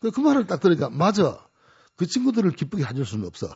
그, 0.00 0.10
그 0.10 0.20
말을 0.20 0.46
딱 0.46 0.60
들으니까 0.60 0.90
맞아. 0.90 1.46
그 1.94 2.06
친구들을 2.06 2.50
기쁘게 2.52 2.84
해줄 2.84 3.06
수는 3.06 3.26
없어. 3.26 3.54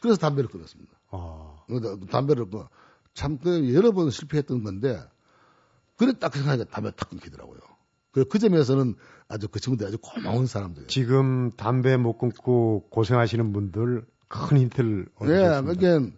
그래서 0.00 0.18
담배를 0.18 0.50
끊었습니다. 0.50 0.92
아. 1.10 1.64
담배를 2.10 2.50
끊, 2.50 2.66
참, 3.14 3.38
그 3.38 3.72
여러 3.74 3.92
번 3.92 4.10
실패했던 4.10 4.62
건데, 4.64 5.02
그래 5.96 6.12
딱 6.18 6.34
생각하니까 6.34 6.70
담배 6.70 6.90
탁 6.94 7.08
끊기더라고요. 7.10 7.60
그, 8.14 8.24
그 8.24 8.38
점에서는 8.38 8.94
아주 9.28 9.48
그 9.48 9.58
친구들 9.58 9.88
아주 9.88 9.98
고마운 10.00 10.46
사람들. 10.46 10.86
지금 10.86 11.50
담배 11.50 11.96
못 11.96 12.16
끊고 12.16 12.86
고생하시는 12.90 13.52
분들 13.52 14.06
큰 14.28 14.56
힌트를 14.58 15.06
얻으셨습니다. 15.16 15.60
네, 15.60 15.78
그러니까 15.78 16.16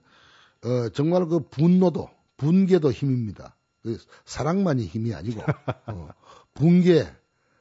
어, 0.65 0.89
정말 0.91 1.27
그 1.27 1.41
분노도 1.49 2.11
분개도 2.37 2.93
힘입니다. 2.93 3.57
그 3.83 3.97
사랑만이 4.27 4.85
힘이 4.85 5.15
아니고 5.15 5.41
어, 5.87 6.09
분개 6.53 7.07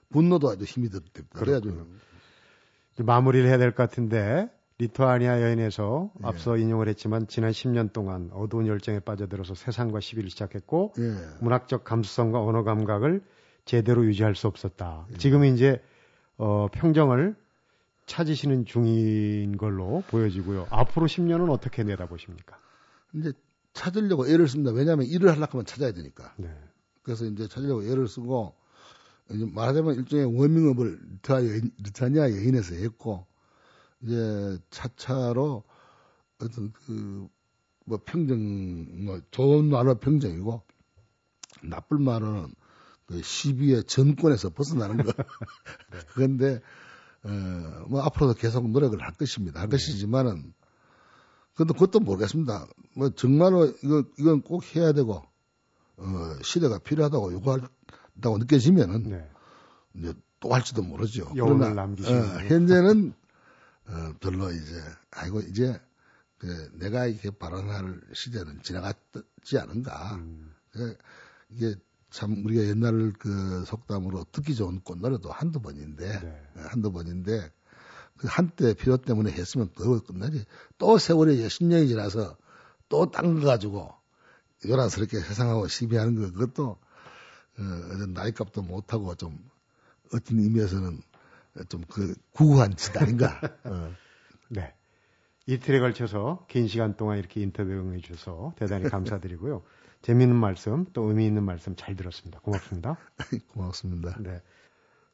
분노도 0.09 0.49
아주 0.49 0.65
힘이 0.65 0.89
들다 0.89 1.05
그래가지고 1.29 1.85
마무리를 2.97 3.47
해야 3.47 3.57
될 3.57 3.71
것 3.71 3.77
같은데 3.89 4.49
리투아니아 4.79 5.41
여인에서 5.41 6.11
예. 6.21 6.27
앞서 6.27 6.57
인용을 6.57 6.89
했지만 6.89 7.27
지난 7.27 7.51
10년 7.51 7.93
동안 7.93 8.29
어두운 8.33 8.67
열정에 8.67 8.99
빠져들어서 8.99 9.55
세상과 9.55 10.01
시비를 10.01 10.29
시작했고 10.29 10.93
예. 10.99 11.15
문학적 11.39 11.85
감수성과 11.85 12.41
언어 12.41 12.63
감각을 12.63 13.21
제대로 13.65 14.05
유지할 14.05 14.35
수 14.35 14.47
없었다. 14.47 15.07
예. 15.11 15.17
지금 15.17 15.43
이제 15.45 15.81
어, 16.37 16.67
평정을 16.71 17.35
찾으시는 18.05 18.65
중인 18.65 19.57
걸로 19.57 20.03
보여지고요. 20.07 20.67
앞으로 20.69 21.07
10년은 21.07 21.49
어떻게 21.49 21.83
내다보십니까? 21.83 22.59
이제 23.15 23.33
찾으려고 23.73 24.27
애를 24.27 24.47
씁니다. 24.47 24.71
왜냐하면 24.71 25.07
일을 25.07 25.29
하려고 25.31 25.53
하면 25.53 25.65
찾아야 25.65 25.91
되니까. 25.91 26.33
네. 26.37 26.49
그래서 27.01 27.25
이제 27.25 27.47
찾으려고 27.47 27.83
애를 27.83 28.07
쓰고 28.07 28.53
이제 29.31 29.45
말하자면 29.45 29.95
일종의 29.95 30.37
워밍업을 30.37 30.99
리타니아 31.83 32.29
여인에서 32.31 32.75
했고 32.75 33.25
이제 34.01 34.57
차차로 34.69 35.63
어떤 36.39 36.71
그 36.71 37.27
뭐 37.85 37.99
평정 38.03 39.05
뭐 39.05 39.21
좋은 39.31 39.69
말은 39.69 39.99
평정이고 39.99 40.61
나쁜 41.63 42.01
말은 42.03 42.53
그 43.07 43.21
시비의 43.21 43.83
전권에서 43.85 44.49
벗어나는 44.49 45.03
거. 45.03 45.11
네. 45.91 45.99
그런데 46.13 46.61
어, 47.23 47.85
뭐 47.87 48.01
앞으로도 48.03 48.33
계속 48.35 48.69
노력을 48.69 48.99
할 49.01 49.13
것입니다. 49.13 49.59
할 49.59 49.69
네. 49.69 49.71
것이지만은 49.71 50.53
근데 51.55 51.73
그것도 51.73 51.99
모르겠습니다. 52.01 52.67
뭐 52.95 53.09
정말로 53.11 53.65
이거 53.83 54.03
이건 54.19 54.41
꼭 54.41 54.63
해야 54.75 54.91
되고 54.91 55.23
어, 55.97 56.03
시대가 56.43 56.79
필요하다고 56.79 57.33
요구한다고 57.33 58.37
느껴지면은 58.39 59.03
네. 59.09 59.29
이제 59.95 60.13
또 60.39 60.53
할지도 60.53 60.81
모르죠. 60.81 61.29
그러나 61.33 61.73
남기시는 61.73 62.21
어, 62.21 62.39
현재는 62.41 63.13
어, 63.87 64.13
별로 64.19 64.51
이제 64.51 64.81
아이고 65.11 65.39
이제 65.41 65.79
그 66.37 66.69
내가 66.73 67.05
이렇게 67.05 67.29
발언할 67.29 68.01
시대는 68.13 68.61
지나갔지 68.61 69.57
않은가. 69.57 70.15
음. 70.15 70.53
그 70.71 70.97
이게 71.49 71.75
참 72.09 72.45
우리가 72.45 72.63
옛날 72.63 73.13
그 73.19 73.63
속담으로 73.65 74.25
듣기 74.31 74.55
좋은 74.55 74.79
꽃노래도 74.81 75.31
한두 75.31 75.61
번인데 75.61 76.19
네. 76.19 76.43
한두 76.55 76.91
번인데 76.91 77.51
그 78.17 78.27
한때 78.29 78.73
필요 78.73 78.97
때문에 78.97 79.31
했으면 79.31 79.69
더 79.75 79.99
끝나지. 80.01 80.45
또 80.77 80.97
세월이 80.97 81.37
10년이 81.47 81.87
지나서 81.89 82.37
또 82.89 83.09
딴 83.11 83.39
거 83.39 83.47
가지고 83.47 83.93
요란스럽게 84.67 85.19
세상하고 85.19 85.67
시비하는 85.67 86.15
거 86.15 86.31
그것도 86.31 86.77
어, 87.57 87.63
나이값도 88.13 88.61
못하고 88.61 89.15
좀 89.15 89.37
어떤 90.13 90.39
의미에서는 90.39 91.01
좀 91.69 91.81
그 91.89 92.15
구구한 92.31 92.75
짓 92.75 92.95
아닌가. 92.97 93.39
어. 93.63 93.93
네. 94.49 94.73
이틀에 95.47 95.79
걸쳐서 95.79 96.45
긴 96.49 96.67
시간 96.67 96.97
동안 96.97 97.17
이렇게 97.17 97.41
인터뷰 97.41 97.69
응해 97.71 97.99
주셔서 98.01 98.53
대단히 98.57 98.89
감사드리고요. 98.89 99.63
재미있는 100.05 100.35
말씀 100.35 100.85
또 100.93 101.05
의미 101.05 101.25
있는 101.25 101.41
말씀 101.41 101.75
잘 101.75 101.95
들었습니다. 101.95 102.39
고맙습니다. 102.41 102.95
고맙습니다. 103.53 104.15
네. 104.19 104.39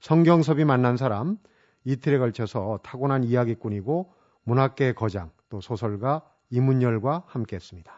성경섭이 0.01 0.65
만난 0.65 0.97
사람 0.97 1.37
이틀에 1.85 2.17
걸쳐서 2.17 2.81
타고난 2.83 3.23
이야기꾼이고 3.23 4.13
문학계의 4.43 4.95
거장 4.95 5.31
또 5.47 5.61
소설가 5.61 6.23
이문열과 6.49 7.23
함께했습니다. 7.25 7.89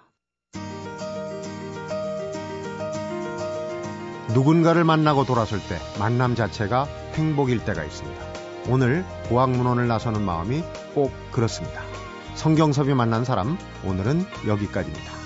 누군가를 4.36 4.84
만나고 4.84 5.26
돌아설 5.26 5.58
때 5.68 5.80
만남 6.00 6.36
자체가 6.36 6.86
행복일 7.16 7.66
때가 7.66 7.84
있습니다. 7.84 8.24
오늘 8.70 9.04
고학문원을 9.30 9.88
나서는 9.88 10.22
마음이 10.22 10.62
꼭 10.94 11.12
그렇습니다. 11.32 11.82
성경섭이 12.36 12.94
만난 12.94 13.26
사람 13.26 13.58
오늘은 13.84 14.20
여기까지입니다. 14.48 15.23